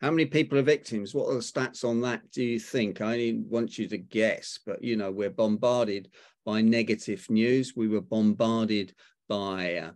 How 0.00 0.10
many 0.10 0.26
people 0.26 0.58
are 0.58 0.62
victims? 0.62 1.14
What 1.14 1.28
are 1.28 1.34
the 1.34 1.40
stats 1.40 1.84
on 1.84 2.00
that? 2.02 2.30
Do 2.30 2.44
you 2.44 2.60
think? 2.60 3.00
I 3.00 3.12
only 3.12 3.42
want 3.48 3.78
you 3.78 3.88
to 3.88 3.98
guess, 3.98 4.58
but 4.64 4.82
you 4.82 4.96
know, 4.96 5.10
we're 5.10 5.30
bombarded 5.30 6.08
by 6.44 6.60
negative 6.62 7.26
news. 7.28 7.74
We 7.76 7.88
were 7.88 8.00
bombarded 8.00 8.94
by 9.28 9.76
uh, 9.76 9.90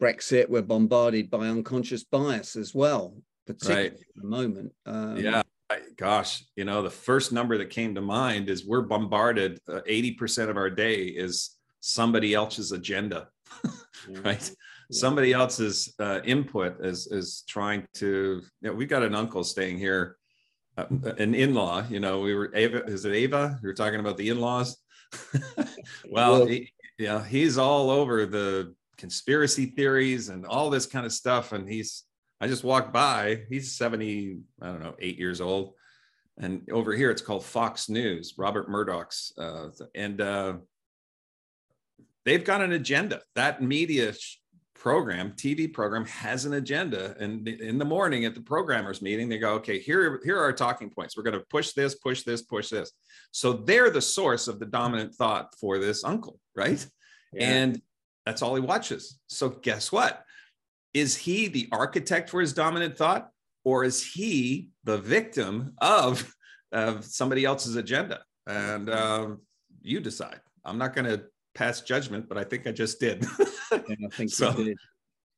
Brexit. 0.00 0.48
We're 0.48 0.62
bombarded 0.62 1.30
by 1.30 1.48
unconscious 1.48 2.04
bias 2.04 2.56
as 2.56 2.74
well, 2.74 3.16
particularly 3.46 3.88
right. 3.88 3.92
at 3.92 4.22
the 4.22 4.28
moment. 4.28 4.72
Um, 4.86 5.16
yeah 5.16 5.42
gosh, 5.96 6.44
you 6.56 6.64
know, 6.64 6.82
the 6.82 6.90
first 6.90 7.32
number 7.32 7.58
that 7.58 7.70
came 7.70 7.94
to 7.94 8.00
mind 8.00 8.48
is 8.48 8.66
we're 8.66 8.82
bombarded. 8.82 9.58
Uh, 9.68 9.80
80% 9.88 10.48
of 10.48 10.56
our 10.56 10.70
day 10.70 11.04
is 11.04 11.56
somebody 11.80 12.34
else's 12.34 12.72
agenda, 12.72 13.28
right? 14.08 14.50
Somebody 14.90 15.32
else's 15.32 15.94
uh, 15.98 16.20
input 16.24 16.84
is 16.84 17.06
is 17.08 17.44
trying 17.48 17.86
to. 17.94 18.42
You 18.60 18.70
know, 18.70 18.72
we've 18.72 18.88
got 18.88 19.02
an 19.02 19.14
uncle 19.14 19.44
staying 19.44 19.78
here, 19.78 20.16
uh, 20.76 20.86
an 21.18 21.34
in-law. 21.34 21.84
You 21.88 22.00
know, 22.00 22.20
we 22.20 22.34
were 22.34 22.50
Ava. 22.54 22.84
Is 22.84 23.04
it 23.04 23.12
Ava? 23.12 23.58
We 23.62 23.68
were 23.68 23.74
talking 23.74 24.00
about 24.00 24.16
the 24.16 24.28
in-laws. 24.28 24.76
well, 25.46 25.64
well 26.10 26.46
he, 26.46 26.70
yeah, 26.98 27.24
he's 27.24 27.58
all 27.58 27.90
over 27.90 28.26
the 28.26 28.74
conspiracy 28.96 29.66
theories 29.66 30.28
and 30.28 30.44
all 30.44 30.70
this 30.70 30.86
kind 30.86 31.06
of 31.06 31.12
stuff, 31.12 31.52
and 31.52 31.68
he's 31.68 32.04
I 32.40 32.48
just 32.48 32.64
walked 32.64 32.92
by. 32.92 33.42
He's 33.50 33.76
70, 33.76 34.38
I 34.62 34.66
don't 34.66 34.80
know, 34.80 34.94
eight 34.98 35.18
years 35.18 35.40
old. 35.42 35.74
And 36.38 36.66
over 36.72 36.94
here, 36.94 37.10
it's 37.10 37.20
called 37.20 37.44
Fox 37.44 37.90
News, 37.90 38.34
Robert 38.38 38.70
Murdoch's. 38.70 39.34
Uh, 39.36 39.68
and 39.94 40.20
uh, 40.22 40.54
they've 42.24 42.44
got 42.44 42.62
an 42.62 42.72
agenda. 42.72 43.20
That 43.34 43.62
media 43.62 44.14
program, 44.80 45.32
TV 45.32 45.72
program, 45.72 46.04
has 46.06 46.46
an 46.46 46.54
agenda. 46.54 47.14
And 47.20 47.46
in 47.46 47.78
the 47.78 47.84
morning 47.84 48.24
at 48.24 48.34
the 48.34 48.40
programmers 48.40 49.00
meeting, 49.00 49.28
they 49.28 49.38
go, 49.38 49.52
okay, 49.54 49.78
here, 49.78 50.20
here 50.24 50.36
are 50.36 50.44
our 50.44 50.52
talking 50.52 50.90
points. 50.90 51.16
We're 51.16 51.22
going 51.22 51.38
to 51.38 51.46
push 51.48 51.72
this, 51.74 51.94
push 51.94 52.22
this, 52.22 52.42
push 52.42 52.70
this. 52.70 52.90
So 53.30 53.52
they're 53.52 53.90
the 53.90 54.02
source 54.02 54.48
of 54.48 54.58
the 54.58 54.66
dominant 54.66 55.14
thought 55.14 55.54
for 55.60 55.78
this 55.78 56.02
uncle, 56.02 56.40
right? 56.56 56.84
Yeah. 57.32 57.48
And 57.48 57.82
that's 58.26 58.42
all 58.42 58.56
he 58.56 58.60
watches. 58.60 59.20
So 59.28 59.50
guess 59.50 59.92
what? 59.92 60.24
is 60.94 61.16
he 61.16 61.48
the 61.48 61.68
architect 61.72 62.30
for 62.30 62.40
his 62.40 62.52
dominant 62.52 62.96
thought 62.96 63.30
or 63.64 63.84
is 63.84 64.04
he 64.04 64.70
the 64.84 64.98
victim 64.98 65.74
of, 65.80 66.34
of 66.72 67.04
somebody 67.04 67.44
else's 67.44 67.76
agenda 67.76 68.20
and 68.46 68.90
um, 68.90 69.40
you 69.82 70.00
decide 70.00 70.40
i'm 70.64 70.78
not 70.78 70.94
going 70.94 71.04
to 71.04 71.22
pass 71.54 71.80
judgment 71.80 72.28
but 72.28 72.38
i 72.38 72.44
think 72.44 72.66
i 72.66 72.72
just 72.72 73.00
did 73.00 73.24
yeah, 73.72 73.78
i 74.06 74.08
think 74.14 74.30
so 74.30 74.52
did. 74.52 74.76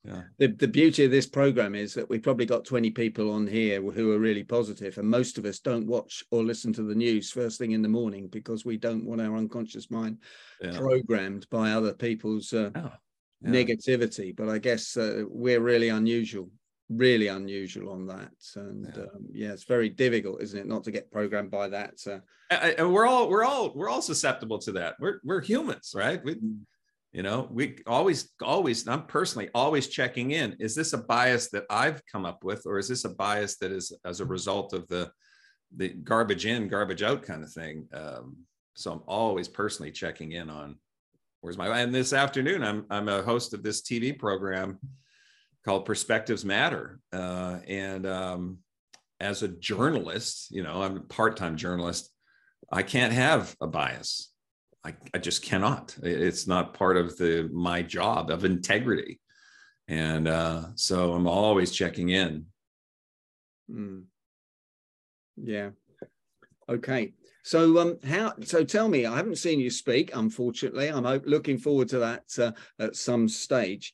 Yeah. 0.05 0.23
The, 0.39 0.49
the 0.49 0.69
beauty 0.69 1.05
of 1.05 1.13
this 1.13 1.27
program 1.27 1.77
is 1.77 1.95
that 1.95 2.09
we've 2.11 2.23
probably 2.23 2.47
got 2.47 2.65
20 2.65 2.91
people 2.91 3.31
on 3.31 3.47
here 3.47 3.81
who 3.81 4.13
are 4.13 4.19
really 4.19 4.43
positive, 4.43 4.99
and 4.99 5.09
most 5.09 5.39
of 5.39 5.45
us 5.45 5.61
don't 5.61 5.87
watch 5.87 6.25
or 6.33 6.43
listen 6.43 6.73
to 6.73 6.83
the 6.83 6.95
news 6.95 7.31
first 7.31 7.59
thing 7.59 7.71
in 7.71 7.83
the 7.83 7.89
morning 7.89 8.27
because 8.27 8.65
we 8.65 8.77
don't 8.77 9.05
want 9.05 9.21
our 9.21 9.37
unconscious 9.37 9.93
mind 9.93 10.19
yeah. 10.61 10.77
programmed 10.77 11.47
by 11.51 11.71
other 11.71 11.95
people's 11.95 12.53
uh, 12.53 12.71
oh 12.75 12.91
yeah. 13.43 13.51
negativity. 13.51 14.35
But 14.35 14.49
I 14.49 14.59
guess 14.59 14.97
uh, 14.97 15.23
we're 15.29 15.61
really 15.61 15.91
unusual, 15.91 16.51
really 16.97 17.29
unusual 17.29 17.93
on 17.93 18.07
that. 18.07 18.33
And 18.57 18.93
yeah. 18.95 19.03
Um, 19.03 19.27
yeah. 19.33 19.53
it's 19.53 19.65
very 19.65 19.89
difficult, 19.89 20.43
isn't 20.43 20.59
it, 20.59 20.67
not 20.67 20.85
to 20.85 20.91
get 20.91 21.11
programmed 21.11 21.51
by 21.51 21.69
that. 21.69 21.95
Uh, 22.07 22.21
and 22.79 22.93
we're 22.93 23.07
all 23.07 23.29
we're 23.29 23.45
all 23.45 23.73
we're 23.75 23.89
all 23.89 24.03
susceptible 24.03 24.59
to 24.61 24.73
that. 24.73 24.97
We're 25.01 25.21
we're 25.25 25.41
humans, 25.41 25.93
right? 25.97 26.23
We, 26.25 26.35
mm. 26.37 26.59
you 27.13 27.23
know, 27.23 27.49
we 27.51 27.79
always 27.87 28.31
always. 28.43 28.87
I'm 28.87 29.07
personally 29.07 29.51
always 29.55 29.89
checking 29.89 30.33
in. 30.33 30.57
Is 30.61 30.75
this 30.75 30.93
a 30.93 30.99
bias 30.99 31.51
that 31.51 31.65
I've 31.71 32.05
come 32.07 32.25
up 32.25 32.45
with, 32.45 32.63
or 32.67 32.79
is 32.79 32.89
this 32.89 33.05
a 33.05 33.11
bias 33.11 33.57
that 33.59 33.73
is 33.73 33.93
as 34.05 34.21
a 34.21 34.25
result 34.27 34.73
of 34.73 34.87
the 34.89 35.11
the 35.77 35.89
garbage 35.89 36.47
in, 36.47 36.69
garbage 36.69 37.03
out 37.03 37.23
kind 37.23 37.43
of 37.43 37.53
thing? 37.53 37.89
Um, 37.93 38.37
so 38.75 38.93
I'm 38.93 39.03
always 39.07 39.49
personally 39.49 39.93
checking 39.93 40.33
in 40.33 40.49
on 40.49 40.77
where's 41.43 41.59
my 41.59 41.81
and 41.81 41.95
this 41.95 42.13
afternoon 42.13 42.63
i'm 42.63 42.87
i'm 42.89 43.09
a 43.09 43.23
host 43.23 43.53
of 43.53 43.63
this 43.63 43.83
tv 43.83 44.17
program 44.17 44.79
called 45.65 45.85
perspectives 45.85 46.45
matter 46.45 46.99
uh, 47.13 47.59
and 47.67 48.07
um, 48.07 48.59
as 49.21 49.43
a 49.43 49.49
journalist 49.49 50.49
you 50.51 50.63
know 50.63 50.83
i'm 50.83 50.97
a 50.97 51.01
part-time 51.01 51.57
journalist 51.57 52.11
i 52.71 52.83
can't 52.83 53.13
have 53.13 53.55
a 53.61 53.67
bias 53.67 54.31
I, 54.85 54.95
I 55.15 55.19
just 55.19 55.43
cannot 55.43 55.97
it's 56.03 56.47
not 56.47 56.75
part 56.75 56.97
of 56.97 57.17
the 57.17 57.49
my 57.53 57.83
job 57.83 58.31
of 58.31 58.45
integrity 58.45 59.21
and 59.89 60.27
uh, 60.29 60.65
so 60.75 61.13
i'm 61.13 61.27
always 61.27 61.71
checking 61.71 62.09
in 62.09 62.47
mm. 63.71 64.03
yeah 65.37 65.71
okay 66.69 67.13
so, 67.45 67.79
um, 67.79 67.99
how? 68.07 68.35
So, 68.45 68.63
tell 68.65 68.89
me. 68.89 69.05
I 69.05 69.17
haven't 69.17 69.39
seen 69.39 69.59
you 69.59 69.71
speak. 69.71 70.13
Unfortunately, 70.15 70.89
I'm 70.89 71.05
looking 71.25 71.59
forward 71.59 71.89
to 71.89 71.99
that 71.99 72.25
uh, 72.39 72.53
at 72.79 72.95
some 72.95 73.29
stage. 73.29 73.93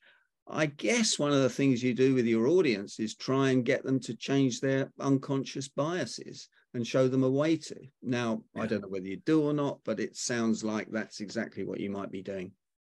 I 0.50 0.66
guess 0.66 1.18
one 1.18 1.32
of 1.32 1.42
the 1.42 1.50
things 1.50 1.82
you 1.82 1.94
do 1.94 2.14
with 2.14 2.26
your 2.26 2.46
audience 2.46 2.98
is 2.98 3.14
try 3.14 3.50
and 3.50 3.64
get 3.64 3.84
them 3.84 4.00
to 4.00 4.14
change 4.14 4.60
their 4.60 4.90
unconscious 4.98 5.68
biases 5.68 6.48
and 6.74 6.86
show 6.86 7.08
them 7.08 7.24
a 7.24 7.30
way 7.30 7.56
to. 7.56 7.76
Now, 8.02 8.42
yeah. 8.54 8.62
I 8.62 8.66
don't 8.66 8.82
know 8.82 8.88
whether 8.88 9.06
you 9.06 9.18
do 9.24 9.42
or 9.42 9.52
not, 9.52 9.80
but 9.84 10.00
it 10.00 10.16
sounds 10.16 10.64
like 10.64 10.88
that's 10.90 11.20
exactly 11.20 11.64
what 11.64 11.80
you 11.80 11.90
might 11.90 12.10
be 12.10 12.22
doing. 12.22 12.52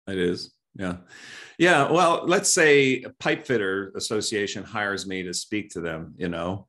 It 0.07 0.19
is. 0.19 0.53
Yeah. 0.75 0.97
Yeah. 1.59 1.91
Well, 1.91 2.25
let's 2.27 2.53
say 2.53 3.03
a 3.03 3.11
pipe 3.11 3.47
fitter 3.47 3.93
association 3.97 4.65
hires 4.65 5.07
me 5.07 5.23
to 5.23 5.35
speak 5.35 5.71
to 5.71 5.81
them, 5.81 6.15
you 6.17 6.29
know, 6.29 6.67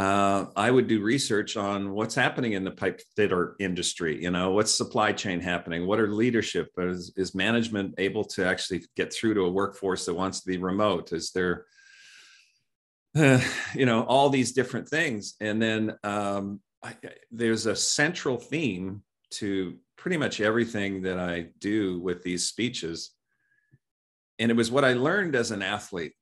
uh, 0.00 0.46
I 0.56 0.70
would 0.70 0.86
do 0.86 1.02
research 1.02 1.58
on 1.58 1.92
what's 1.92 2.14
happening 2.14 2.54
in 2.54 2.64
the 2.64 2.70
pipe 2.70 3.02
fitter 3.16 3.54
industry. 3.60 4.22
You 4.22 4.30
know, 4.30 4.52
what's 4.52 4.74
supply 4.74 5.12
chain 5.12 5.40
happening? 5.40 5.86
What 5.86 6.00
are 6.00 6.08
leadership? 6.08 6.70
Is, 6.78 7.12
is 7.18 7.34
management 7.34 7.96
able 7.98 8.24
to 8.24 8.46
actually 8.46 8.82
get 8.96 9.12
through 9.12 9.34
to 9.34 9.42
a 9.42 9.50
workforce 9.50 10.06
that 10.06 10.14
wants 10.14 10.40
to 10.40 10.46
be 10.46 10.56
remote? 10.56 11.12
Is 11.12 11.32
there, 11.32 11.66
uh, 13.14 13.42
you 13.74 13.84
know, 13.84 14.04
all 14.04 14.30
these 14.30 14.52
different 14.52 14.88
things? 14.88 15.34
And 15.38 15.60
then 15.60 15.98
um, 16.02 16.62
I, 16.82 16.94
there's 17.30 17.66
a 17.66 17.76
central 17.76 18.38
theme 18.38 19.02
to 19.32 19.76
pretty 19.98 20.16
much 20.16 20.40
everything 20.40 21.02
that 21.02 21.18
I 21.18 21.48
do 21.58 22.00
with 22.00 22.22
these 22.22 22.48
speeches. 22.48 23.10
And 24.38 24.50
it 24.50 24.56
was 24.56 24.70
what 24.70 24.86
I 24.86 24.94
learned 24.94 25.36
as 25.36 25.50
an 25.50 25.60
athlete 25.60 26.14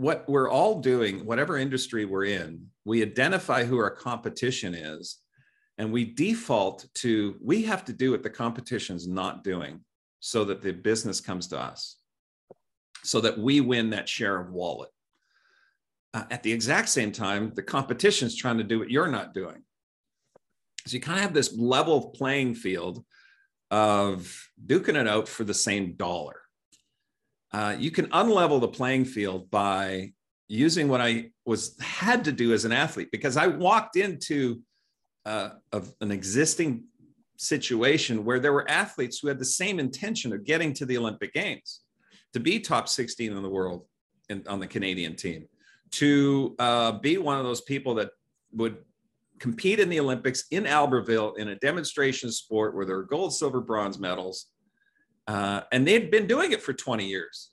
what 0.00 0.26
we're 0.26 0.48
all 0.48 0.80
doing, 0.80 1.26
whatever 1.26 1.58
industry 1.58 2.06
we're 2.06 2.24
in, 2.24 2.64
we 2.86 3.02
identify 3.02 3.64
who 3.64 3.76
our 3.76 3.90
competition 3.90 4.72
is 4.74 5.18
and 5.76 5.92
we 5.92 6.06
default 6.06 6.86
to 6.94 7.36
we 7.42 7.64
have 7.64 7.84
to 7.84 7.92
do 7.92 8.10
what 8.10 8.22
the 8.22 8.30
competition's 8.30 9.06
not 9.06 9.44
doing 9.44 9.80
so 10.18 10.42
that 10.42 10.62
the 10.62 10.72
business 10.72 11.20
comes 11.20 11.48
to 11.48 11.60
us 11.60 11.98
so 13.04 13.20
that 13.20 13.38
we 13.38 13.60
win 13.60 13.90
that 13.90 14.08
share 14.08 14.40
of 14.40 14.50
wallet. 14.50 14.88
Uh, 16.14 16.24
at 16.30 16.42
the 16.42 16.52
exact 16.52 16.88
same 16.88 17.12
time 17.12 17.52
the 17.54 17.62
competition's 17.62 18.34
trying 18.34 18.56
to 18.56 18.64
do 18.64 18.78
what 18.78 18.90
you're 18.90 19.06
not 19.06 19.34
doing. 19.34 19.62
So 20.86 20.94
you 20.94 21.00
kind 21.02 21.18
of 21.18 21.24
have 21.24 21.34
this 21.34 21.54
level 21.54 22.08
playing 22.16 22.54
field 22.54 23.04
of 23.70 24.48
duking 24.64 24.98
it 24.98 25.06
out 25.06 25.28
for 25.28 25.44
the 25.44 25.52
same 25.52 25.92
dollar 25.92 26.39
uh, 27.52 27.76
you 27.78 27.90
can 27.90 28.06
unlevel 28.06 28.60
the 28.60 28.68
playing 28.68 29.04
field 29.04 29.50
by 29.50 30.12
using 30.48 30.88
what 30.88 31.00
I 31.00 31.30
was 31.44 31.76
had 31.80 32.24
to 32.24 32.32
do 32.32 32.52
as 32.52 32.64
an 32.64 32.72
athlete 32.72 33.08
because 33.12 33.36
I 33.36 33.46
walked 33.46 33.96
into 33.96 34.60
uh, 35.24 35.50
an 36.00 36.10
existing 36.10 36.84
situation 37.36 38.24
where 38.24 38.38
there 38.38 38.52
were 38.52 38.68
athletes 38.70 39.18
who 39.18 39.28
had 39.28 39.38
the 39.38 39.44
same 39.44 39.78
intention 39.78 40.32
of 40.32 40.44
getting 40.44 40.72
to 40.74 40.84
the 40.84 40.98
Olympic 40.98 41.32
Games, 41.32 41.80
to 42.32 42.40
be 42.40 42.60
top 42.60 42.88
16 42.88 43.32
in 43.32 43.42
the 43.42 43.48
world 43.48 43.86
in, 44.28 44.44
on 44.46 44.60
the 44.60 44.66
Canadian 44.66 45.16
team, 45.16 45.46
to 45.92 46.54
uh, 46.58 46.92
be 46.92 47.18
one 47.18 47.38
of 47.38 47.44
those 47.44 47.62
people 47.62 47.94
that 47.94 48.10
would 48.52 48.76
compete 49.38 49.80
in 49.80 49.88
the 49.88 49.98
Olympics 49.98 50.44
in 50.50 50.64
Albertville 50.64 51.38
in 51.38 51.48
a 51.48 51.56
demonstration 51.56 52.30
sport 52.30 52.74
where 52.74 52.84
there 52.84 52.96
are 52.96 53.04
gold, 53.04 53.34
silver, 53.34 53.60
bronze 53.60 53.98
medals 53.98 54.46
uh, 55.30 55.62
and 55.70 55.86
they'd 55.86 56.10
been 56.10 56.26
doing 56.26 56.50
it 56.50 56.60
for 56.60 56.72
20 56.72 57.06
years, 57.06 57.50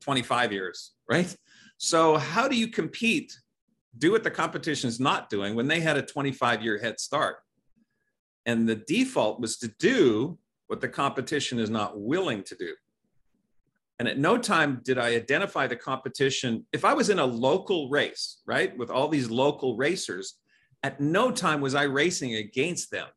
25 0.00 0.52
years, 0.52 0.92
right? 1.06 1.36
So, 1.76 2.16
how 2.16 2.48
do 2.48 2.56
you 2.56 2.68
compete, 2.68 3.30
do 3.98 4.12
what 4.12 4.24
the 4.24 4.30
competition 4.30 4.88
is 4.88 4.98
not 4.98 5.28
doing 5.28 5.54
when 5.54 5.68
they 5.68 5.80
had 5.80 5.98
a 5.98 6.02
25 6.02 6.62
year 6.62 6.78
head 6.78 6.98
start? 6.98 7.36
And 8.46 8.66
the 8.66 8.76
default 8.76 9.38
was 9.38 9.58
to 9.58 9.68
do 9.78 10.38
what 10.68 10.80
the 10.80 10.88
competition 10.88 11.58
is 11.58 11.68
not 11.68 12.00
willing 12.00 12.42
to 12.44 12.54
do. 12.54 12.72
And 13.98 14.08
at 14.08 14.18
no 14.18 14.38
time 14.38 14.80
did 14.82 14.96
I 14.96 15.08
identify 15.08 15.66
the 15.66 15.76
competition. 15.76 16.64
If 16.72 16.86
I 16.86 16.94
was 16.94 17.10
in 17.10 17.18
a 17.18 17.26
local 17.26 17.90
race, 17.90 18.40
right, 18.46 18.74
with 18.78 18.90
all 18.90 19.08
these 19.08 19.28
local 19.28 19.76
racers, 19.76 20.38
At 20.82 21.00
no 21.00 21.30
time 21.30 21.60
was 21.60 21.74
I 21.74 21.84
racing 21.84 22.34
against 22.34 22.90
them. 22.90 23.08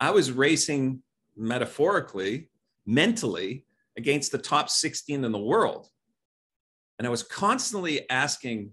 I 0.00 0.10
was 0.10 0.32
racing 0.32 1.02
metaphorically, 1.36 2.50
mentally, 2.86 3.64
against 3.96 4.32
the 4.32 4.38
top 4.38 4.70
16 4.70 5.24
in 5.24 5.32
the 5.32 5.38
world. 5.38 5.88
And 6.98 7.06
I 7.06 7.10
was 7.10 7.22
constantly 7.22 8.08
asking, 8.10 8.72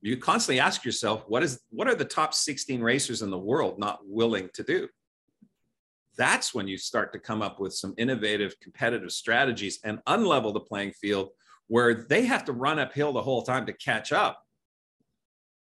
you 0.00 0.16
constantly 0.16 0.60
ask 0.60 0.84
yourself, 0.84 1.24
what 1.28 1.42
is 1.42 1.60
what 1.70 1.88
are 1.88 1.94
the 1.94 2.04
top 2.04 2.34
16 2.34 2.80
racers 2.80 3.22
in 3.22 3.30
the 3.30 3.38
world 3.38 3.78
not 3.78 4.00
willing 4.04 4.48
to 4.54 4.62
do? 4.62 4.88
That's 6.16 6.54
when 6.54 6.66
you 6.66 6.78
start 6.78 7.12
to 7.12 7.18
come 7.18 7.42
up 7.42 7.60
with 7.60 7.74
some 7.74 7.94
innovative 7.98 8.58
competitive 8.60 9.12
strategies 9.12 9.80
and 9.84 9.98
unlevel 10.06 10.52
the 10.54 10.60
playing 10.60 10.92
field 10.92 11.30
where 11.68 11.94
they 11.94 12.24
have 12.24 12.44
to 12.44 12.52
run 12.52 12.78
uphill 12.78 13.12
the 13.12 13.22
whole 13.22 13.42
time 13.42 13.66
to 13.66 13.72
catch 13.72 14.12
up. 14.12 14.42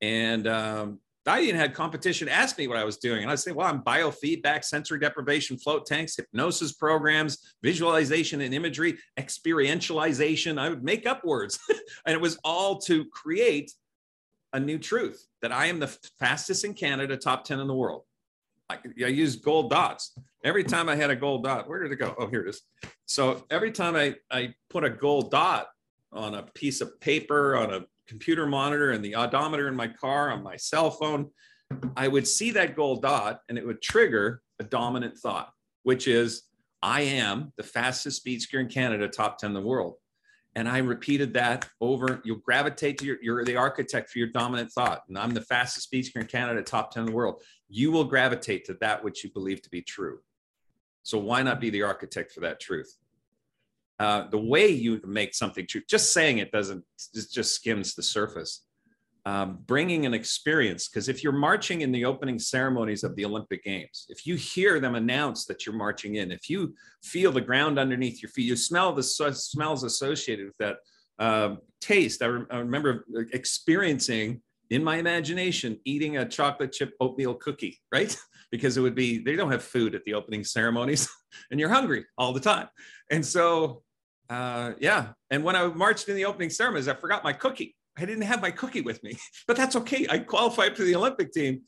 And 0.01 0.47
um, 0.47 1.01
I 1.27 1.41
even 1.41 1.57
had 1.57 1.75
competition 1.75 2.29
ask 2.29 2.59
me 2.59 2.69
what 2.69 2.77
I 2.77 2.85
was 2.85 2.99
doing. 2.99 3.23
And 3.23 3.31
I 3.31 3.35
say, 3.35 3.53
well, 3.53 3.67
I'm 3.67 3.83
biofeedback, 3.83 4.65
sensory 4.65 4.99
deprivation, 4.99 5.57
float 5.57 5.87
tanks, 5.87 6.17
hypnosis 6.17 6.73
programs, 6.73 7.55
visualization 7.63 8.43
and 8.43 8.53
imagery, 8.53 8.99
experientialization. 9.19 10.59
I 10.59 10.69
would 10.69 10.85
make 10.85 11.07
up 11.07 11.25
words. 11.25 11.59
and 12.07 12.15
it 12.15 12.21
was 12.21 12.39
all 12.45 12.79
to 12.81 13.07
create 13.07 13.73
a 14.53 14.61
new 14.61 14.79
truth 14.79 15.27
that 15.43 15.53
I 15.53 15.67
am 15.67 15.81
the 15.81 15.89
fastest 16.19 16.65
in 16.65 16.75
Canada, 16.75 17.17
top 17.17 17.45
10 17.45 17.59
in 17.59 17.67
the 17.67 17.75
world. 17.75 18.03
I, 18.69 18.79
I 19.05 19.09
use 19.09 19.37
gold 19.37 19.71
dots. 19.71 20.17
Every 20.43 20.65
time 20.65 20.89
I 20.89 20.97
had 20.97 21.11
a 21.11 21.17
gold 21.17 21.45
dot, 21.45 21.69
where 21.69 21.83
did 21.83 21.93
it 21.93 21.97
go? 21.97 22.15
Oh, 22.19 22.27
here 22.27 22.43
it 22.43 22.49
is. 22.49 22.63
So 23.07 23.45
every 23.51 23.73
time 23.73 23.97
I, 23.97 24.15
I 24.31 24.55
put 24.71 24.85
a 24.85 24.91
gold 24.91 25.31
dot 25.31 25.69
on 26.13 26.35
a 26.35 26.43
piece 26.43 26.81
of 26.81 26.99
paper, 27.01 27.57
on 27.57 27.75
a 27.75 27.85
computer 28.07 28.47
monitor, 28.47 28.93
and 28.93 29.05
the 29.05 29.17
odometer 29.17 29.69
in 29.69 29.75
my 29.75 29.89
car, 29.89 30.31
on 30.31 30.43
my 30.43 30.57
cell 30.57 30.91
phone, 30.91 31.31
I 31.97 32.09
would 32.09 32.27
see 32.27 32.51
that 32.53 32.77
gold 32.77 33.03
dot 33.03 33.41
and 33.49 33.59
it 33.59 33.67
would 33.67 33.83
trigger 33.83 34.43
a 34.61 34.65
dominant 34.65 35.19
thought, 35.19 35.51
which 35.83 36.07
is 36.07 36.43
I 36.83 37.03
am 37.03 37.53
the 37.57 37.63
fastest 37.63 38.19
speed 38.19 38.41
skier 38.41 38.61
in 38.61 38.69
Canada, 38.69 39.09
top 39.09 39.39
10 39.39 39.51
in 39.51 39.55
the 39.55 39.61
world. 39.61 39.95
And 40.57 40.69
I 40.69 40.79
repeated 40.79 41.35
that 41.35 41.69
over. 41.81 42.21
You'll 42.25 42.37
gravitate 42.37 42.99
to 42.99 43.07
your, 43.07 43.17
you're 43.21 43.45
the 43.45 43.57
architect 43.57 44.11
for 44.11 44.19
your 44.19 44.29
dominant 44.29 44.71
thought. 44.71 45.03
And 45.09 45.19
I'm 45.19 45.35
the 45.35 45.41
fastest 45.41 45.87
speed 45.87 46.05
skier 46.05 46.21
in 46.21 46.27
Canada, 46.27 46.63
top 46.63 46.93
10 46.93 47.03
in 47.03 47.07
the 47.07 47.15
world. 47.15 47.43
You 47.69 47.91
will 47.91 48.05
gravitate 48.05 48.67
to 48.67 48.75
that 48.81 49.03
which 49.03 49.25
you 49.25 49.31
believe 49.33 49.63
to 49.63 49.71
be 49.71 49.83
true. 49.83 50.19
So 51.03 51.19
why 51.19 51.43
not 51.43 51.61
be 51.61 51.71
the 51.71 51.83
architect 51.83 52.33
for 52.33 52.41
that 52.41 52.61
truth? 52.61 52.95
Uh, 53.99 54.29
the 54.31 54.39
way 54.39 54.69
you 54.69 55.01
make 55.05 55.35
something 55.35 55.67
true, 55.67 55.81
just 55.89 56.13
saying 56.13 56.39
it 56.39 56.51
doesn't, 56.51 56.85
it 57.15 57.27
just 57.33 57.55
skims 57.55 57.95
the 57.95 58.03
surface. 58.03 58.67
Um, 59.27 59.61
bringing 59.65 60.05
an 60.05 60.13
experience, 60.13 60.89
because 60.89 61.09
if 61.09 61.23
you're 61.23 61.33
marching 61.33 61.81
in 61.81 61.93
the 61.93 62.05
opening 62.05 62.39
ceremonies 62.39 63.05
of 63.05 63.17
the 63.17 63.25
Olympic 63.25 63.65
Games, 63.65 64.05
if 64.11 64.27
you 64.27 64.35
hear 64.35 64.81
them 64.81 64.97
announce 64.97 65.47
that 65.47 65.65
you're 65.65 65.75
marching 65.75 66.17
in, 66.17 66.31
if 66.31 66.51
you 66.51 66.75
feel 67.03 67.33
the 67.33 67.41
ground 67.41 67.79
underneath 67.79 68.21
your 68.21 68.31
feet, 68.31 68.45
you 68.45 68.57
smell 68.57 68.93
the 68.93 69.03
smells 69.03 69.83
associated 69.83 70.47
with 70.47 70.57
that 70.59 70.77
uh, 71.19 71.55
taste. 71.81 72.23
I, 72.23 72.27
re- 72.27 72.47
I 72.51 72.59
remember 72.59 73.07
experiencing 73.33 74.43
in 74.71 74.85
my 74.85 74.97
imagination 74.97 75.79
eating 75.85 76.19
a 76.19 76.29
chocolate 76.29 76.73
chip 76.73 76.93
oatmeal 77.01 77.35
cookie, 77.35 77.81
right? 77.93 78.15
because 78.55 78.77
it 78.77 78.81
would 78.81 78.95
be 78.95 79.19
they 79.19 79.35
don't 79.35 79.51
have 79.51 79.65
food 79.65 79.97
at 79.97 80.05
the 80.05 80.15
opening 80.15 80.45
ceremonies 80.45 81.09
and 81.51 81.59
you're 81.59 81.69
hungry 81.69 82.05
all 82.17 82.33
the 82.33 82.39
time. 82.39 82.69
And 83.11 83.27
so 83.27 83.83
uh, 84.31 84.75
yeah. 84.79 85.09
And 85.31 85.43
when 85.43 85.57
i 85.57 85.67
marched 85.67 86.09
in 86.09 86.15
the 86.15 86.25
opening 86.25 86.51
ceremonies 86.51 86.87
i 86.87 86.95
forgot 86.95 87.25
my 87.25 87.33
cookie. 87.33 87.75
I 87.99 88.05
didn't 88.05 88.23
have 88.23 88.41
my 88.41 88.53
cookie 88.53 88.81
with 88.81 89.03
me 89.03 89.19
but 89.49 89.57
that's 89.57 89.75
okay. 89.75 90.07
I 90.09 90.19
qualified 90.19 90.77
for 90.77 90.85
the 90.85 90.95
olympic 90.95 91.33
team 91.33 91.63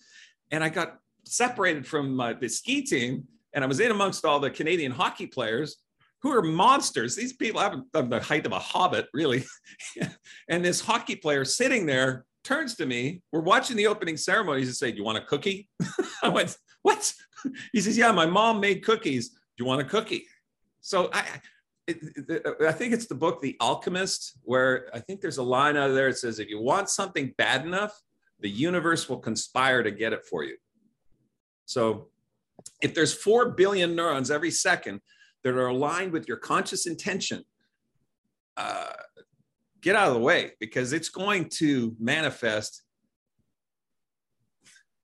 and 0.53 0.63
i 0.63 0.69
got 0.69 0.99
separated 1.25 1.85
from 1.85 2.21
uh, 2.21 2.35
the 2.35 2.49
ski 2.49 2.83
team 2.83 3.25
and 3.53 3.65
i 3.65 3.67
was 3.67 3.81
in 3.81 3.91
amongst 3.91 4.25
all 4.25 4.39
the 4.39 4.51
canadian 4.51 4.93
hockey 4.93 5.27
players 5.27 5.77
who 6.23 6.33
are 6.33 6.43
monsters. 6.43 7.15
These 7.15 7.35
people 7.35 7.61
have 7.61 7.83
the 7.93 8.21
height 8.21 8.47
of 8.47 8.53
a 8.53 8.59
hobbit 8.59 9.07
really. 9.13 9.45
And 10.49 10.65
this 10.65 10.81
hockey 10.81 11.17
player 11.17 11.45
sitting 11.45 11.87
there 11.87 12.25
turns 12.47 12.75
to 12.77 12.87
me. 12.87 13.23
We're 13.33 13.41
watching 13.41 13.77
the 13.77 13.87
opening 13.89 14.17
ceremonies 14.17 14.69
and 14.69 14.77
say, 14.77 14.91
"Do 14.91 14.99
you 14.99 15.05
want 15.05 15.19
a 15.19 15.23
cookie?" 15.23 15.69
I 16.23 16.29
went, 16.29 16.57
"What?" 16.83 17.13
He 17.73 17.81
says, 17.81 17.99
"Yeah, 17.99 18.13
my 18.13 18.27
mom 18.27 18.61
made 18.61 18.85
cookies. 18.85 19.31
Do 19.31 19.37
you 19.59 19.67
want 19.67 19.83
a 19.83 19.85
cookie?" 19.85 20.25
So 20.81 21.11
I, 21.13 21.25
I 21.89 22.73
think 22.73 22.93
it's 22.95 23.07
the 23.07 23.15
book 23.15 23.43
The 23.43 23.57
Alchemist, 23.61 24.39
where 24.43 24.89
I 24.95 25.01
think 25.01 25.21
there's 25.21 25.39
a 25.39 25.43
line 25.43 25.77
out 25.77 25.91
of 25.91 25.95
there 25.95 26.11
that 26.11 26.19
says, 26.19 26.39
"If 26.39 26.49
you 26.49 26.61
want 26.61 26.89
something 26.89 27.35
bad 27.37 27.67
enough, 27.67 28.01
the 28.41 28.51
universe 28.51 29.09
will 29.09 29.19
conspire 29.19 29.83
to 29.83 29.91
get 29.91 30.13
it 30.13 30.25
for 30.25 30.45
you." 30.45 30.57
So, 31.67 32.09
if 32.81 32.95
there's 32.95 33.13
four 33.13 33.51
billion 33.51 33.97
neurons 33.97 34.31
every 34.31 34.53
second 34.53 35.01
that 35.43 35.55
are 35.55 35.69
aligned 35.69 36.13
with 36.13 36.27
your 36.27 36.37
conscious 36.39 36.87
intention. 36.87 37.45
Uh, 38.57 38.93
get 39.81 39.97
out 39.97 40.09
of 40.09 40.15
the 40.15 40.21
way 40.21 40.53
because 40.61 40.93
it's 40.93 41.09
going 41.09 41.49
to 41.49 41.95
manifest 41.99 42.83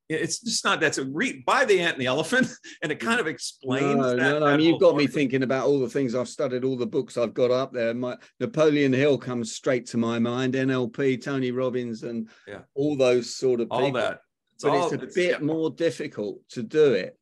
it's 0.08 0.40
just 0.40 0.64
not 0.64 0.80
that's 0.80 0.98
a 0.98 1.04
read 1.04 1.44
by 1.44 1.64
the 1.64 1.80
ant 1.80 1.94
and 1.94 2.02
the 2.02 2.06
elephant 2.06 2.48
and 2.82 2.92
it 2.92 3.00
kind 3.00 3.20
of 3.20 3.26
explains 3.26 3.96
no, 3.96 4.10
that, 4.10 4.16
no, 4.16 4.38
no. 4.40 4.46
I 4.46 4.56
mean, 4.56 4.66
you've 4.66 4.80
got 4.80 4.96
me 4.96 5.06
thinking 5.06 5.42
about 5.42 5.66
all 5.66 5.80
the 5.80 5.88
things 5.88 6.14
i've 6.14 6.28
studied 6.28 6.64
all 6.64 6.76
the 6.76 6.86
books 6.86 7.16
i've 7.16 7.34
got 7.34 7.50
up 7.50 7.72
there 7.72 7.94
my 7.94 8.16
napoleon 8.40 8.92
hill 8.92 9.18
comes 9.18 9.52
straight 9.52 9.86
to 9.86 9.96
my 9.96 10.18
mind 10.18 10.54
nlp 10.54 11.22
tony 11.22 11.50
robbins 11.50 12.02
and 12.02 12.28
yeah. 12.46 12.60
all 12.74 12.96
those 12.96 13.34
sort 13.34 13.60
of 13.60 13.68
people 13.68 13.84
all 13.86 13.92
that 13.92 14.20
it's 14.54 14.64
but 14.64 14.72
all, 14.72 14.84
it's 14.84 14.92
a 14.92 15.04
it's, 15.04 15.14
bit 15.14 15.40
yeah. 15.40 15.44
more 15.44 15.70
difficult 15.70 16.38
to 16.50 16.62
do 16.62 16.92
it 16.92 17.18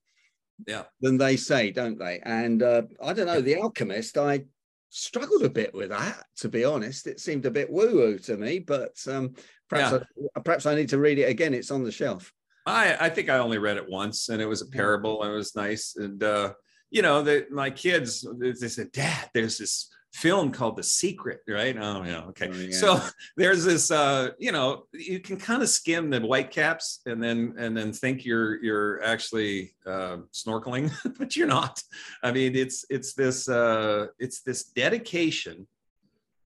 yeah 0.66 0.82
than 1.00 1.16
they 1.16 1.36
say 1.36 1.70
don't 1.70 1.98
they 1.98 2.20
and 2.24 2.62
uh, 2.62 2.82
i 3.02 3.12
don't 3.12 3.26
know 3.26 3.40
the 3.40 3.56
alchemist 3.56 4.18
i 4.18 4.42
struggled 4.90 5.42
a 5.42 5.50
bit 5.50 5.72
with 5.74 5.90
that, 5.90 6.24
to 6.38 6.48
be 6.48 6.64
honest. 6.64 7.06
It 7.06 7.20
seemed 7.20 7.46
a 7.46 7.50
bit 7.50 7.70
woo 7.70 7.94
woo 7.94 8.18
to 8.18 8.36
me, 8.36 8.58
but 8.58 8.94
um, 9.08 9.34
perhaps 9.68 10.04
yeah. 10.16 10.26
I, 10.36 10.40
perhaps 10.40 10.66
I 10.66 10.74
need 10.74 10.90
to 10.90 10.98
read 10.98 11.18
it 11.18 11.28
again. 11.30 11.54
It's 11.54 11.70
on 11.70 11.84
the 11.84 11.92
shelf. 11.92 12.32
I 12.66 12.96
I 13.00 13.08
think 13.08 13.30
I 13.30 13.38
only 13.38 13.58
read 13.58 13.78
it 13.78 13.88
once, 13.88 14.28
and 14.28 14.42
it 14.42 14.46
was 14.46 14.62
a 14.62 14.66
parable, 14.66 15.22
and 15.22 15.32
it 15.32 15.36
was 15.36 15.56
nice. 15.56 15.94
And 15.96 16.22
uh, 16.22 16.52
you 16.90 17.02
know, 17.02 17.22
that 17.22 17.50
my 17.50 17.70
kids 17.70 18.26
they 18.38 18.68
said, 18.68 18.92
"Dad, 18.92 19.30
there's 19.32 19.58
this 19.58 19.88
film 20.12 20.50
called 20.50 20.76
The 20.76 20.82
Secret, 20.82 21.40
right? 21.48 21.76
Oh 21.78 22.02
yeah, 22.04 22.24
okay. 22.28 22.48
Oh, 22.52 22.56
yeah. 22.56 22.76
So 22.76 23.00
there's 23.36 23.64
this, 23.64 23.90
uh, 23.90 24.30
you 24.38 24.52
know, 24.52 24.84
you 24.92 25.20
can 25.20 25.36
kind 25.36 25.62
of 25.62 25.68
skim 25.68 26.10
the 26.10 26.20
whitecaps 26.20 27.00
and 27.06 27.22
then 27.22 27.54
and 27.58 27.76
then 27.76 27.92
think 27.92 28.24
you're 28.24 28.62
you're 28.62 29.02
actually 29.02 29.74
uh, 29.86 30.18
snorkeling, 30.32 30.90
but 31.18 31.36
you're 31.36 31.46
not. 31.46 31.82
I 32.22 32.32
mean, 32.32 32.56
it's 32.56 32.84
it's 32.90 33.14
this 33.14 33.48
uh, 33.48 34.06
it's 34.18 34.42
this 34.42 34.64
dedication 34.64 35.66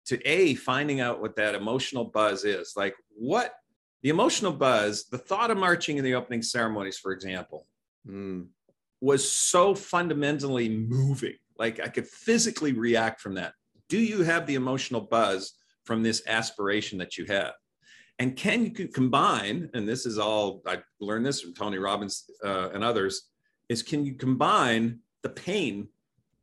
to 0.06 0.20
a 0.28 0.54
finding 0.56 1.00
out 1.00 1.20
what 1.20 1.36
that 1.36 1.54
emotional 1.54 2.04
buzz 2.04 2.44
is, 2.44 2.72
like 2.76 2.94
what 3.14 3.54
the 4.02 4.08
emotional 4.08 4.52
buzz, 4.52 5.04
the 5.04 5.18
thought 5.18 5.52
of 5.52 5.56
marching 5.56 5.96
in 5.96 6.04
the 6.04 6.14
opening 6.14 6.42
ceremonies, 6.42 6.98
for 6.98 7.12
example. 7.12 7.66
Mm. 8.06 8.46
Was 9.00 9.28
so 9.28 9.74
fundamentally 9.74 10.68
moving 10.68 11.34
like 11.58 11.80
I 11.80 11.88
could 11.88 12.06
physically 12.06 12.72
react 12.72 13.20
from 13.20 13.34
that. 13.34 13.54
Do 13.88 13.98
you 13.98 14.22
have 14.22 14.46
the 14.46 14.54
emotional 14.54 15.00
buzz 15.00 15.52
from 15.84 16.02
this 16.02 16.22
aspiration 16.26 16.98
that 16.98 17.18
you 17.18 17.26
have? 17.26 17.52
And 18.18 18.36
can 18.36 18.66
you 18.66 18.88
combine, 18.88 19.70
and 19.74 19.88
this 19.88 20.06
is 20.06 20.18
all, 20.18 20.62
I 20.66 20.78
learned 21.00 21.26
this 21.26 21.40
from 21.40 21.54
Tony 21.54 21.78
Robbins 21.78 22.24
uh, 22.44 22.70
and 22.70 22.84
others, 22.84 23.28
is 23.68 23.82
can 23.82 24.04
you 24.04 24.14
combine 24.14 25.00
the 25.22 25.28
pain 25.28 25.88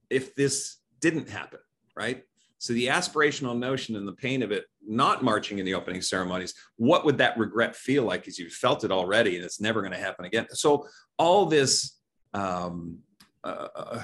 if 0.09 0.35
this 0.35 0.77
didn't 0.99 1.29
happen, 1.29 1.59
right? 1.95 2.23
So 2.57 2.73
the 2.73 2.87
aspirational 2.87 3.57
notion 3.57 3.95
and 3.95 4.07
the 4.07 4.13
pain 4.13 4.43
of 4.43 4.51
it 4.51 4.65
not 4.85 5.23
marching 5.23 5.59
in 5.59 5.65
the 5.65 5.75
opening 5.75 6.01
ceremonies, 6.01 6.53
what 6.75 7.05
would 7.05 7.17
that 7.19 7.37
regret 7.37 7.75
feel 7.75 8.03
like 8.03 8.27
as 8.27 8.37
you 8.37 8.49
felt 8.49 8.83
it 8.83 8.91
already 8.91 9.37
and 9.37 9.45
it's 9.45 9.61
never 9.61 9.81
going 9.81 9.93
to 9.93 9.99
happen 9.99 10.25
again? 10.25 10.47
So 10.51 10.85
all 11.17 11.45
this 11.45 11.97
um, 12.33 12.99
uh, 13.43 13.67
uh, 13.75 14.03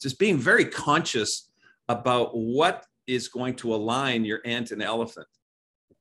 just 0.00 0.18
being 0.18 0.38
very 0.38 0.64
conscious 0.64 1.50
about 1.88 2.36
what 2.36 2.86
is 3.06 3.28
going 3.28 3.54
to 3.56 3.74
align 3.74 4.24
your 4.24 4.40
ant 4.44 4.70
and 4.70 4.82
elephant 4.82 5.26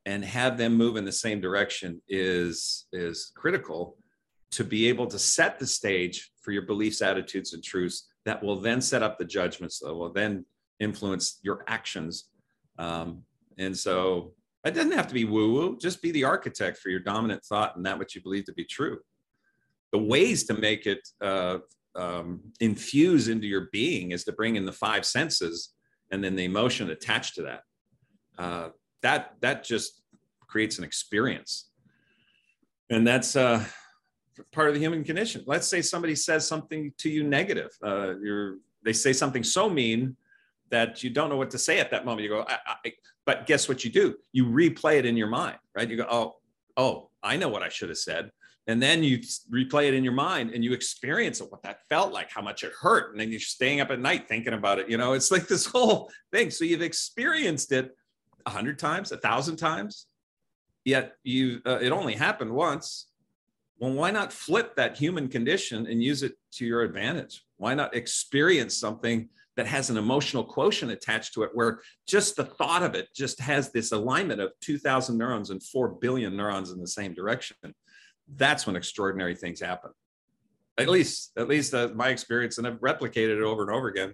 and 0.06 0.24
have 0.24 0.58
them 0.58 0.76
move 0.76 0.96
in 0.96 1.06
the 1.06 1.12
same 1.12 1.42
direction 1.42 2.02
is 2.08 2.88
is 2.92 3.32
critical 3.36 3.98
to 4.52 4.64
be 4.64 4.88
able 4.88 5.06
to 5.06 5.20
set 5.20 5.60
the 5.60 5.68
stage 5.68 6.32
for 6.42 6.52
your 6.52 6.64
beliefs 6.64 7.02
attitudes 7.02 7.54
and 7.54 7.64
truths 7.64 8.10
that 8.26 8.42
will 8.42 8.60
then 8.60 8.82
set 8.82 9.04
up 9.04 9.18
the 9.18 9.26
judgments 9.26 9.80
that 9.80 9.94
will 9.94 10.12
then 10.12 10.46
influence 10.80 11.40
your 11.44 11.64
actions. 11.68 12.30
Um, 12.78 13.24
and 13.58 13.78
so 13.78 14.34
it 14.66 14.74
doesn't 14.74 14.94
have 14.94 15.08
to 15.08 15.14
be 15.14 15.26
woo 15.26 15.54
woo 15.54 15.78
just 15.80 16.02
be 16.02 16.12
the 16.12 16.24
architect 16.24 16.78
for 16.78 16.90
your 16.90 17.00
dominant 17.00 17.44
thought 17.46 17.76
and 17.76 17.86
that 17.86 18.00
which 18.00 18.16
you 18.16 18.22
believe 18.22 18.46
to 18.46 18.54
be 18.54 18.66
true. 18.66 19.00
The 19.92 20.00
ways 20.00 20.46
to 20.46 20.54
make 20.54 20.86
it 20.86 21.08
uh, 21.22 21.60
um, 21.96 22.42
infuse 22.60 23.28
into 23.28 23.48
your 23.48 23.68
being 23.72 24.12
is 24.12 24.24
to 24.26 24.32
bring 24.32 24.56
in 24.56 24.66
the 24.66 24.72
five 24.72 25.06
senses 25.06 25.74
and 26.12 26.24
then 26.24 26.36
the 26.36 26.46
emotion 26.46 26.90
attached 26.90 27.36
to 27.36 27.44
that. 27.44 27.62
Uh, 28.38 28.70
that 29.02 29.36
that 29.42 29.64
just 29.64 30.02
creates 30.48 30.78
an 30.78 30.84
experience, 30.84 31.70
and 32.90 33.06
that's 33.06 33.36
uh, 33.36 33.64
part 34.52 34.70
of 34.70 34.74
the 34.74 34.80
human 34.80 35.04
condition. 35.04 35.44
Let's 35.46 35.68
say 35.68 35.82
somebody 35.82 36.16
says 36.16 36.48
something 36.48 36.94
to 36.98 37.10
you 37.10 37.24
negative. 37.24 37.72
Uh, 37.84 38.16
you're 38.22 38.58
they 38.84 38.94
say 38.94 39.14
something 39.14 39.44
so 39.44 39.70
mean 39.70 40.16
that 40.72 41.04
you 41.04 41.10
don't 41.10 41.30
know 41.30 41.36
what 41.36 41.52
to 41.52 41.58
say 41.58 41.80
at 41.80 41.92
that 41.92 42.06
moment. 42.06 42.24
You 42.24 42.30
go, 42.30 42.46
I, 42.48 42.58
I, 42.86 42.94
but 43.26 43.46
guess 43.46 43.68
what 43.68 43.84
you 43.84 43.92
do? 43.92 44.16
You 44.32 44.46
replay 44.46 44.98
it 44.98 45.06
in 45.06 45.18
your 45.18 45.28
mind, 45.28 45.58
right? 45.76 45.90
You 45.90 45.98
go, 45.98 46.08
oh, 46.10 46.36
oh, 46.78 47.10
I 47.22 47.38
know 47.38 47.50
what 47.50 47.64
I 47.64 47.70
should 47.70 47.90
have 47.90 47.98
said. 47.98 48.32
And 48.70 48.80
then 48.80 49.02
you 49.02 49.18
replay 49.52 49.88
it 49.88 49.96
in 49.96 50.04
your 50.04 50.14
mind 50.14 50.52
and 50.54 50.64
you 50.64 50.74
experience 50.74 51.42
it, 51.42 51.52
what 51.52 51.64
that 51.64 51.80
felt 51.90 52.14
like, 52.14 52.30
how 52.30 52.44
much 52.44 52.64
it 52.64 52.72
hurt. 52.80 53.10
And 53.10 53.20
then 53.20 53.32
you're 53.32 53.40
staying 53.40 53.82
up 53.82 53.90
at 53.90 54.00
night 54.00 54.28
thinking 54.28 54.54
about 54.54 54.78
it. 54.78 54.88
You 54.88 54.98
know, 54.98 55.14
it's 55.14 55.32
like 55.32 55.48
this 55.48 55.66
whole 55.74 56.12
thing. 56.32 56.52
So 56.52 56.66
you've 56.66 56.84
experienced 56.84 57.72
it 57.72 57.98
a 58.46 58.52
hundred 58.52 58.78
times, 58.78 59.12
a 59.12 59.18
thousand 59.18 59.56
times, 59.56 60.06
yet 60.86 61.14
you, 61.24 61.62
uh, 61.66 61.80
it 61.82 61.92
only 61.92 62.14
happened 62.14 62.52
once. 62.54 63.08
Well, 63.80 63.94
why 63.94 64.12
not 64.12 64.32
flip 64.32 64.76
that 64.76 64.96
human 64.96 65.30
condition 65.30 65.88
and 65.88 66.04
use 66.04 66.22
it 66.22 66.34
to 66.54 66.66
your 66.68 66.84
advantage? 66.84 67.44
Why 67.58 67.74
not 67.74 67.96
experience 67.96 68.78
something 68.78 69.30
that 69.58 69.66
has 69.66 69.90
an 69.90 69.98
emotional 69.98 70.44
quotient 70.44 70.92
attached 70.92 71.34
to 71.34 71.42
it 71.42 71.50
where 71.56 71.80
just 72.08 72.36
the 72.36 72.46
thought 72.46 72.84
of 72.84 72.94
it 72.94 73.08
just 73.16 73.40
has 73.40 73.72
this 73.72 73.94
alignment 73.94 74.40
of 74.40 74.52
2000 74.62 75.18
neurons 75.18 75.50
and 75.50 75.64
4 75.64 75.90
billion 76.00 76.38
neurons 76.38 76.70
in 76.70 76.80
the 76.80 76.88
same 76.88 77.16
direction 77.16 77.58
that's 78.36 78.66
when 78.66 78.76
extraordinary 78.76 79.36
things 79.36 79.60
happen 79.60 79.92
at 80.78 80.90
least 80.90 81.32
at 81.38 81.48
least 81.48 81.74
uh, 81.74 81.90
my 81.94 82.10
experience 82.10 82.58
and 82.58 82.68
i've 82.68 82.80
replicated 82.80 83.38
it 83.38 83.44
over 83.44 83.64
and 83.64 83.72
over 83.72 83.88
again 83.88 84.14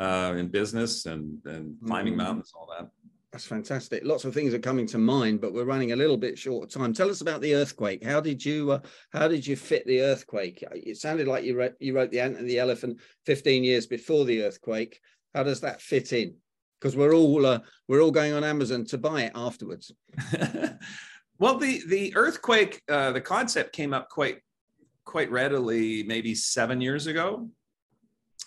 uh, 0.00 0.34
in 0.36 0.48
business 0.48 1.06
and 1.06 1.38
and 1.44 1.76
climbing 1.86 2.14
mm. 2.14 2.18
mountains 2.18 2.52
all 2.54 2.68
that 2.78 2.88
that's 3.32 3.46
fantastic. 3.46 4.04
Lots 4.04 4.26
of 4.26 4.34
things 4.34 4.52
are 4.52 4.58
coming 4.58 4.86
to 4.88 4.98
mind, 4.98 5.40
but 5.40 5.54
we're 5.54 5.64
running 5.64 5.92
a 5.92 5.96
little 5.96 6.18
bit 6.18 6.38
short 6.38 6.64
of 6.64 6.70
time. 6.70 6.92
Tell 6.92 7.08
us 7.08 7.22
about 7.22 7.40
the 7.40 7.54
earthquake. 7.54 8.04
How 8.04 8.20
did 8.20 8.44
you 8.44 8.72
uh, 8.72 8.80
how 9.10 9.26
did 9.26 9.46
you 9.46 9.56
fit 9.56 9.86
the 9.86 10.02
earthquake? 10.02 10.62
It 10.72 10.98
sounded 10.98 11.26
like 11.26 11.42
you 11.42 11.56
wrote 11.56 11.74
you 11.80 11.94
wrote 11.94 12.10
the 12.10 12.20
ant 12.20 12.36
and 12.36 12.48
the 12.48 12.58
elephant 12.58 13.00
15 13.24 13.64
years 13.64 13.86
before 13.86 14.26
the 14.26 14.42
earthquake. 14.42 15.00
How 15.34 15.44
does 15.44 15.62
that 15.62 15.80
fit 15.80 16.12
in? 16.12 16.34
Because 16.78 16.94
we're 16.94 17.14
all 17.14 17.46
uh, 17.46 17.60
we're 17.88 18.02
all 18.02 18.10
going 18.10 18.34
on 18.34 18.44
Amazon 18.44 18.84
to 18.86 18.98
buy 18.98 19.22
it 19.22 19.32
afterwards. 19.34 19.90
well, 21.42 21.58
the 21.58 21.82
the 21.88 22.14
earthquake 22.14 22.80
uh, 22.88 23.10
the 23.10 23.20
concept 23.20 23.72
came 23.72 23.92
up 23.92 24.08
quite 24.08 24.38
quite 25.04 25.28
readily 25.28 26.04
maybe 26.04 26.36
seven 26.36 26.80
years 26.80 27.08
ago. 27.08 27.48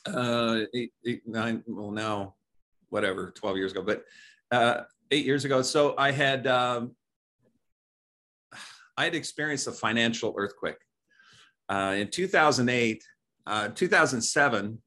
Uh, 0.06 0.62
eight, 0.74 0.94
eight, 1.06 1.22
nine, 1.28 1.62
well 1.68 1.92
now, 1.92 2.36
whatever, 2.88 3.32
12 3.32 3.58
years 3.58 3.72
ago, 3.74 3.82
but 3.82 4.06
uh, 4.52 4.84
eight 5.12 5.26
years 5.26 5.44
ago. 5.44 5.62
So 5.62 5.94
I 5.98 6.12
had 6.12 6.48
um, 6.48 6.96
I 8.96 9.04
had 9.04 9.14
experienced 9.14 9.68
a 9.68 9.74
financial 9.74 10.34
earthquake 10.38 10.80
uh, 11.68 11.96
in 11.98 12.08
2008, 12.10 13.04
uh, 13.46 13.68
2007. 13.76 14.82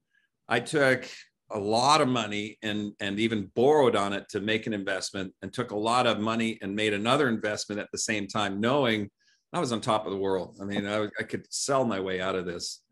I 0.49 0.61
took 0.61 1.07
a 1.51 1.59
lot 1.59 2.01
of 2.01 2.09
money 2.09 2.59
and 2.63 2.93
and 3.01 3.19
even 3.19 3.51
borrowed 3.55 3.97
on 3.97 4.13
it 4.13 4.29
to 4.31 4.41
make 4.41 4.67
an 4.67 4.75
investment, 4.75 5.33
and 5.43 5.53
took 5.53 5.71
a 5.71 5.77
lot 5.77 6.07
of 6.07 6.21
money 6.21 6.59
and 6.63 6.75
made 6.75 6.93
another 6.93 7.29
investment 7.29 7.81
at 7.81 7.89
the 7.93 7.99
same 7.99 8.27
time, 8.27 8.61
knowing 8.61 9.11
I 9.53 9.61
was 9.61 9.73
on 9.73 9.81
top 9.81 10.05
of 10.05 10.13
the 10.13 10.19
world. 10.19 10.59
I 10.61 10.65
mean, 10.65 10.87
I, 10.87 11.09
I 11.19 11.23
could 11.23 11.47
sell 11.51 11.85
my 11.85 12.01
way 12.01 12.21
out 12.21 12.35
of 12.35 12.45
this, 12.45 12.83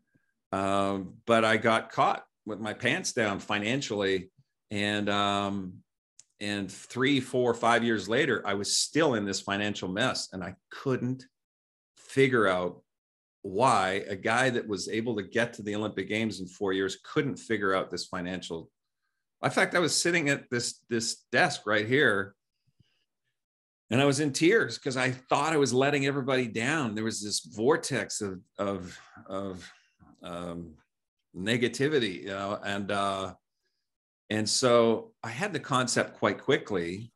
um, 0.51 1.15
but 1.25 1.45
I 1.45 1.57
got 1.57 1.91
caught 1.91 2.23
with 2.45 2.59
my 2.59 2.73
pants 2.73 3.13
down 3.13 3.39
financially, 3.39 4.31
and 4.71 5.09
um, 5.09 5.83
and 6.39 6.71
three, 6.71 7.19
four, 7.19 7.53
five 7.53 7.83
years 7.83 8.07
later, 8.07 8.43
I 8.45 8.53
was 8.53 8.77
still 8.77 9.15
in 9.15 9.25
this 9.25 9.41
financial 9.41 9.89
mess 9.89 10.29
and 10.33 10.43
I 10.43 10.55
couldn't 10.69 11.25
figure 11.95 12.47
out 12.47 12.81
why 13.47 14.03
a 14.07 14.15
guy 14.15 14.49
that 14.49 14.67
was 14.67 14.87
able 14.89 15.15
to 15.15 15.23
get 15.23 15.53
to 15.53 15.63
the 15.63 15.75
Olympic 15.75 16.07
Games 16.07 16.39
in 16.39 16.47
four 16.47 16.73
years 16.73 16.97
couldn't 17.03 17.37
figure 17.37 17.73
out 17.73 17.89
this 17.89 18.05
financial. 18.05 18.69
In 19.43 19.51
fact, 19.51 19.75
I 19.75 19.79
was 19.79 19.99
sitting 19.99 20.29
at 20.29 20.49
this, 20.49 20.81
this 20.89 21.23
desk 21.31 21.61
right 21.65 21.87
here 21.87 22.35
and 23.89 24.01
I 24.01 24.05
was 24.05 24.19
in 24.19 24.33
tears 24.33 24.77
because 24.77 24.97
I 24.97 25.11
thought 25.11 25.53
I 25.53 25.57
was 25.57 25.73
letting 25.73 26.05
everybody 26.05 26.47
down. 26.47 26.93
There 26.93 27.05
was 27.05 27.23
this 27.23 27.39
vortex 27.39 28.21
of, 28.21 28.41
of, 28.57 28.99
of 29.27 29.71
um, 30.21 30.73
negativity, 31.35 32.23
you 32.23 32.27
know, 32.27 32.59
and, 32.65 32.91
uh, 32.91 33.33
and 34.29 34.49
so 34.49 35.13
I 35.23 35.29
had 35.29 35.53
the 35.53 35.59
concept 35.59 36.17
quite 36.17 36.41
quickly. 36.41 37.11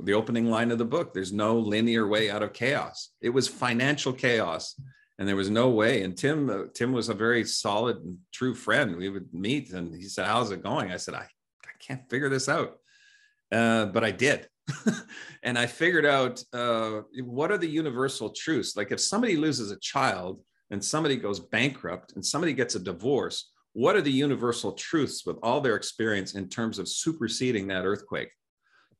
The 0.00 0.14
opening 0.14 0.48
line 0.48 0.70
of 0.70 0.78
the 0.78 0.84
book 0.84 1.12
there's 1.12 1.32
no 1.32 1.58
linear 1.58 2.06
way 2.06 2.30
out 2.30 2.42
of 2.42 2.52
chaos. 2.52 3.10
It 3.20 3.30
was 3.30 3.48
financial 3.48 4.12
chaos, 4.12 4.80
and 5.18 5.28
there 5.28 5.36
was 5.36 5.50
no 5.50 5.68
way. 5.68 6.02
And 6.02 6.16
Tim, 6.16 6.48
uh, 6.48 6.64
Tim 6.74 6.92
was 6.92 7.08
a 7.08 7.14
very 7.14 7.44
solid 7.44 7.96
and 7.98 8.18
true 8.32 8.54
friend. 8.54 8.96
We 8.96 9.08
would 9.08 9.32
meet, 9.34 9.72
and 9.72 9.94
he 9.94 10.04
said, 10.04 10.26
"How's 10.26 10.50
it 10.50 10.62
going?" 10.62 10.92
I 10.92 10.96
said, 10.96 11.14
"I, 11.14 11.26
I 11.64 11.74
can't 11.80 12.08
figure 12.08 12.28
this 12.28 12.48
out," 12.48 12.78
uh, 13.52 13.86
but 13.86 14.04
I 14.04 14.10
did. 14.10 14.48
and 15.42 15.58
I 15.58 15.66
figured 15.66 16.06
out 16.06 16.42
uh, 16.52 17.02
what 17.24 17.50
are 17.50 17.58
the 17.58 17.68
universal 17.68 18.30
truths. 18.30 18.76
Like 18.76 18.92
if 18.92 19.00
somebody 19.00 19.36
loses 19.36 19.70
a 19.70 19.78
child 19.78 20.40
and 20.70 20.84
somebody 20.84 21.16
goes 21.16 21.40
bankrupt 21.40 22.12
and 22.14 22.24
somebody 22.24 22.52
gets 22.52 22.74
a 22.74 22.78
divorce, 22.78 23.50
what 23.72 23.96
are 23.96 24.02
the 24.02 24.12
universal 24.12 24.72
truths 24.72 25.24
with 25.24 25.38
all 25.42 25.60
their 25.60 25.76
experience 25.76 26.34
in 26.34 26.48
terms 26.48 26.78
of 26.78 26.88
superseding 26.88 27.68
that 27.68 27.86
earthquake, 27.86 28.30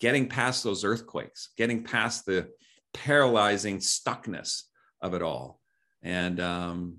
getting 0.00 0.28
past 0.28 0.64
those 0.64 0.84
earthquakes, 0.84 1.50
getting 1.56 1.84
past 1.84 2.24
the 2.24 2.48
paralyzing 2.94 3.78
stuckness 3.78 4.62
of 5.02 5.14
it 5.14 5.22
all. 5.22 5.57
And 6.02 6.40
um, 6.40 6.98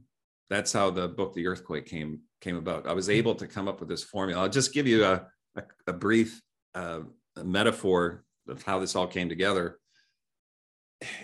that's 0.49 0.73
how 0.73 0.89
the 0.89 1.07
book, 1.07 1.33
The 1.33 1.47
Earthquake, 1.47 1.85
came 1.85 2.21
came 2.41 2.55
about. 2.55 2.88
I 2.88 2.93
was 2.93 3.07
hmm. 3.07 3.13
able 3.13 3.35
to 3.35 3.47
come 3.47 3.67
up 3.67 3.79
with 3.79 3.89
this 3.89 4.03
formula. 4.03 4.41
I'll 4.41 4.49
just 4.49 4.73
give 4.73 4.88
you 4.88 5.03
a, 5.03 5.27
a, 5.55 5.63
a 5.88 5.93
brief 5.93 6.41
uh, 6.75 7.01
a 7.35 7.43
metaphor 7.43 8.23
of 8.47 8.63
how 8.63 8.79
this 8.79 8.95
all 8.95 9.07
came 9.07 9.29
together. 9.29 9.79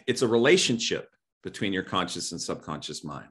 It's 0.07 0.21
a 0.21 0.27
relationship 0.27 1.09
between 1.43 1.73
your 1.73 1.83
conscious 1.83 2.31
and 2.31 2.41
subconscious 2.41 3.03
mind. 3.03 3.27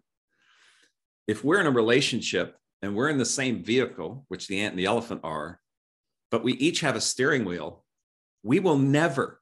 If 1.27 1.43
we're 1.43 1.61
in 1.61 1.67
a 1.67 1.71
relationship 1.71 2.57
and 2.83 2.95
we're 2.95 3.09
in 3.09 3.19
the 3.19 3.25
same 3.25 3.63
vehicle, 3.63 4.25
which 4.29 4.47
the 4.47 4.61
ant 4.61 4.73
and 4.73 4.79
the 4.79 4.87
elephant 4.87 5.23
are, 5.25 5.61
but 6.31 6.45
we 6.45 6.53
each 6.55 6.81
have 6.81 6.97
a 6.97 7.01
steering 7.01 7.45
wheel, 7.45 7.85
we 8.43 8.61
will 8.61 8.77
never, 8.77 9.41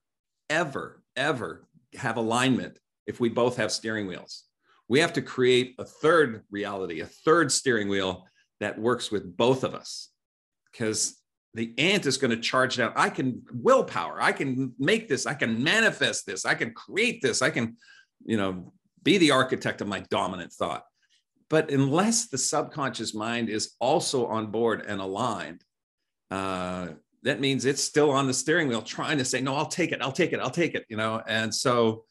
ever, 0.49 1.03
ever 1.17 1.67
have 1.95 2.17
alignment 2.17 2.79
if 3.07 3.19
we 3.19 3.29
both 3.29 3.57
have 3.57 3.73
steering 3.73 4.07
wheels. 4.07 4.45
We 4.88 5.01
have 5.01 5.12
to 5.14 5.23
create 5.23 5.75
a 5.79 5.85
third 5.85 6.45
reality, 6.51 7.01
a 7.01 7.07
third 7.07 7.51
steering 7.51 7.88
wheel 7.88 8.27
that 8.61 8.79
works 8.79 9.11
with 9.11 9.37
both 9.37 9.64
of 9.64 9.75
us. 9.75 10.11
Because 10.71 11.18
the 11.55 11.75
ant 11.79 12.07
is 12.07 12.16
going 12.16 12.31
to 12.31 12.40
charge 12.40 12.77
down. 12.77 12.92
I 12.97 13.11
can 13.11 13.42
willpower. 13.53 14.21
I 14.21 14.33
can 14.33 14.75
make 14.79 15.09
this. 15.09 15.27
I 15.27 15.35
can 15.35 15.62
manifest 15.62 16.27
this. 16.27 16.47
I 16.47 16.55
can 16.55 16.73
create 16.73 17.21
this. 17.21 17.42
I 17.42 17.51
can, 17.51 17.77
you 18.25 18.37
know, 18.37 18.73
be 19.03 19.18
the 19.18 19.33
architect 19.33 19.81
of 19.81 19.88
my 19.88 20.01
dominant 20.11 20.53
thought. 20.53 20.85
But 21.51 21.71
unless 21.71 22.29
the 22.29 22.38
subconscious 22.38 23.14
mind 23.14 23.51
is 23.51 23.75
also 23.79 24.27
on 24.27 24.51
board 24.51 24.85
and 24.87 25.01
aligned, 25.01 25.62
uh, 26.31 26.88
that 27.25 27.40
means 27.40 27.66
it's 27.66 27.85
still 27.85 28.11
on 28.11 28.27
the 28.27 28.33
steering 28.33 28.68
wheel 28.68 28.81
trying 28.81 29.18
to 29.18 29.25
say, 29.25 29.42
no, 29.42 29.55
I'll 29.55 29.66
take 29.66 29.92
it, 29.92 30.01
I'll 30.01 30.12
take 30.12 30.33
it, 30.33 30.40
I'll 30.40 30.51
take 30.51 30.75
it, 30.75 30.87
you 30.88 30.97
know? 30.97 31.23
And 31.27 31.55
so 31.55 32.05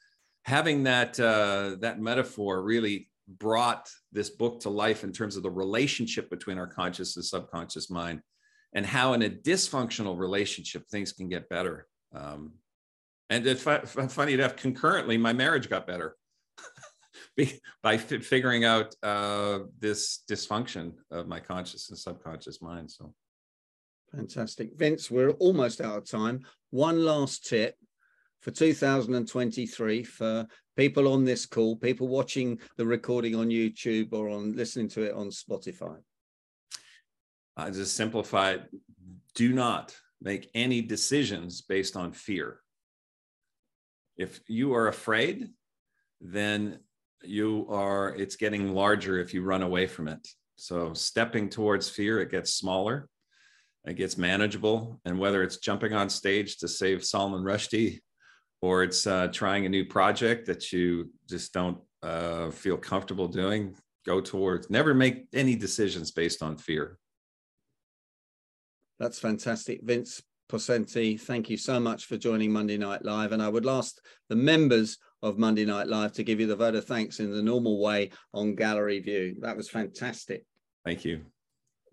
having 0.46 0.84
that, 0.84 1.20
uh, 1.20 1.76
that 1.80 2.00
metaphor 2.00 2.62
really 2.62 3.10
brought 3.28 3.90
this 4.12 4.30
book 4.30 4.60
to 4.62 4.70
life 4.70 5.04
in 5.04 5.12
terms 5.12 5.38
of 5.38 5.44
the 5.44 5.52
relationship 5.52 6.30
between 6.30 6.58
our 6.58 6.68
conscious 6.68 7.16
and 7.16 7.26
subconscious 7.26 7.90
mind 7.90 8.22
and 8.74 8.86
how 8.86 9.14
in 9.14 9.24
a 9.24 9.30
dysfunctional 9.30 10.18
relationship, 10.18 10.88
things 10.88 11.12
can 11.12 11.30
get 11.30 11.50
better. 11.50 11.88
Um, 12.14 12.54
and 13.30 13.46
if, 13.48 13.62
funny 13.62 14.34
enough, 14.34 14.56
concurrently, 14.56 15.18
my 15.18 15.34
marriage 15.34 15.70
got 15.70 15.88
better 15.88 16.16
by 17.84 17.96
f- 17.96 18.24
figuring 18.24 18.66
out 18.66 18.94
uh, 19.04 19.60
this 19.80 20.24
dysfunction 20.30 20.94
of 21.12 21.28
my 21.28 21.40
conscious 21.40 21.90
and 21.90 21.98
subconscious 21.98 22.62
mind. 22.62 22.92
So 22.92 23.14
fantastic. 24.14 24.78
Vince, 24.78 25.10
we're 25.10 25.32
almost 25.32 25.80
out 25.82 25.98
of 25.98 26.10
time. 26.10 26.46
One 26.72 27.04
last 27.06 27.48
tip 27.48 27.76
for 28.42 28.52
2023 28.52 30.04
for 30.04 30.48
people 30.76 31.08
on 31.08 31.24
this 31.24 31.46
call, 31.46 31.76
people 31.76 32.08
watching 32.08 32.60
the 32.78 32.86
recording 32.86 33.36
on 33.36 33.50
YouTube 33.50 34.14
or 34.14 34.30
on 34.30 34.56
listening 34.56 34.90
to 34.90 35.04
it 35.04 35.14
on 35.14 35.30
Spotify? 35.30 35.98
Uh, 37.58 37.64
I 37.64 37.70
just 37.70 37.96
simplify 37.96 38.52
it. 38.52 38.64
Do 39.36 39.54
not 39.54 39.96
make 40.22 40.50
any 40.54 40.82
decisions 40.82 41.62
based 41.62 41.96
on 41.96 42.12
fear. 42.12 42.60
If 44.18 44.42
you 44.48 44.74
are 44.74 44.88
afraid, 44.88 45.50
then 46.20 46.80
you 47.24 47.68
are 47.70 48.16
it's 48.16 48.36
getting 48.36 48.74
larger 48.74 49.20
if 49.20 49.34
you 49.34 49.44
run 49.44 49.62
away 49.62 49.88
from 49.88 50.08
it 50.08 50.28
so 50.56 50.94
stepping 50.94 51.50
towards 51.50 51.90
fear 51.90 52.20
it 52.20 52.32
gets 52.32 52.54
smaller 52.54 53.08
it 53.86 53.96
gets 53.96 54.18
manageable 54.18 55.00
and 55.06 55.18
whether 55.18 55.44
it's 55.44 55.58
jumping 55.58 55.94
on 55.94 56.10
stage 56.10 56.58
to 56.58 56.68
save 56.68 57.06
salman 57.06 57.44
rushdie 57.44 58.00
or 58.62 58.84
it's 58.84 59.08
uh, 59.08 59.28
trying 59.28 59.66
a 59.66 59.70
new 59.70 59.86
project 59.86 60.46
that 60.48 60.72
you 60.72 61.10
just 61.28 61.54
don't 61.54 61.80
uh, 62.04 62.52
feel 62.52 62.78
comfortable 62.78 63.28
doing, 63.28 63.76
go 64.06 64.22
towards. 64.22 64.70
Never 64.70 64.94
make 64.94 65.28
any 65.34 65.56
decisions 65.56 66.12
based 66.12 66.44
on 66.44 66.58
fear. 66.58 66.98
That's 69.00 69.20
fantastic. 69.20 69.82
Vince 69.84 70.22
Poscente, 70.48 71.20
thank 71.20 71.50
you 71.50 71.58
so 71.58 71.80
much 71.80 72.06
for 72.06 72.18
joining 72.18 72.52
Monday 72.52 72.78
Night 72.78 73.04
Live. 73.04 73.32
And 73.32 73.42
I 73.42 73.50
would 73.50 73.68
ask 73.68 73.98
the 74.30 74.36
members 74.36 74.98
of 75.24 75.40
Monday 75.40 75.66
Night 75.66 75.88
Live 75.88 76.12
to 76.14 76.24
give 76.24 76.40
you 76.40 76.46
the 76.46 76.56
vote 76.56 76.76
of 76.76 76.86
thanks 76.86 77.20
in 77.20 77.32
the 77.32 77.42
normal 77.42 77.82
way 77.82 78.12
on 78.34 78.56
gallery 78.56 79.00
view. 79.00 79.38
That 79.42 79.58
was 79.58 79.70
fantastic. 79.70 80.46
Thank 80.86 81.04
you. 81.06 81.22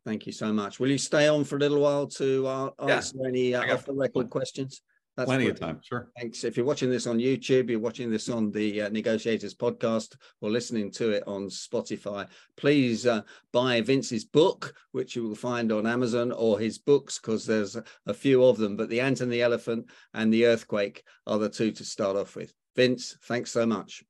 Thank 0.04 0.26
you 0.26 0.32
so 0.32 0.52
much. 0.52 0.80
Will 0.80 0.90
you 0.90 0.98
stay 0.98 1.28
on 1.28 1.44
for 1.44 1.56
a 1.56 1.58
little 1.58 1.80
while 1.80 2.06
to 2.08 2.46
uh, 2.46 2.70
answer 2.80 3.16
yeah. 3.20 3.28
any 3.28 3.54
uh, 3.54 3.74
off 3.74 3.86
the 3.86 3.92
record 3.92 4.30
questions? 4.30 4.82
That's 5.18 5.26
plenty 5.26 5.48
of 5.48 5.58
time. 5.58 5.80
Sure. 5.82 6.12
Thanks. 6.16 6.44
If 6.44 6.56
you're 6.56 6.64
watching 6.64 6.90
this 6.90 7.08
on 7.08 7.18
YouTube, 7.18 7.68
you're 7.68 7.80
watching 7.80 8.08
this 8.08 8.28
on 8.28 8.52
the 8.52 8.82
uh, 8.82 8.88
Negotiators 8.90 9.52
podcast, 9.52 10.14
or 10.40 10.48
listening 10.48 10.92
to 10.92 11.10
it 11.10 11.24
on 11.26 11.48
Spotify, 11.48 12.28
please 12.56 13.04
uh, 13.04 13.22
buy 13.52 13.80
Vince's 13.80 14.24
book, 14.24 14.72
which 14.92 15.16
you 15.16 15.24
will 15.24 15.34
find 15.34 15.72
on 15.72 15.88
Amazon, 15.88 16.30
or 16.30 16.60
his 16.60 16.78
books, 16.78 17.18
because 17.18 17.44
there's 17.44 17.76
a 18.06 18.14
few 18.14 18.44
of 18.44 18.58
them. 18.58 18.76
But 18.76 18.90
The 18.90 19.00
Ant 19.00 19.20
and 19.20 19.32
the 19.32 19.42
Elephant 19.42 19.90
and 20.14 20.32
The 20.32 20.46
Earthquake 20.46 21.02
are 21.26 21.38
the 21.38 21.48
two 21.48 21.72
to 21.72 21.84
start 21.84 22.16
off 22.16 22.36
with. 22.36 22.54
Vince, 22.76 23.18
thanks 23.24 23.50
so 23.50 23.66
much. 23.66 24.04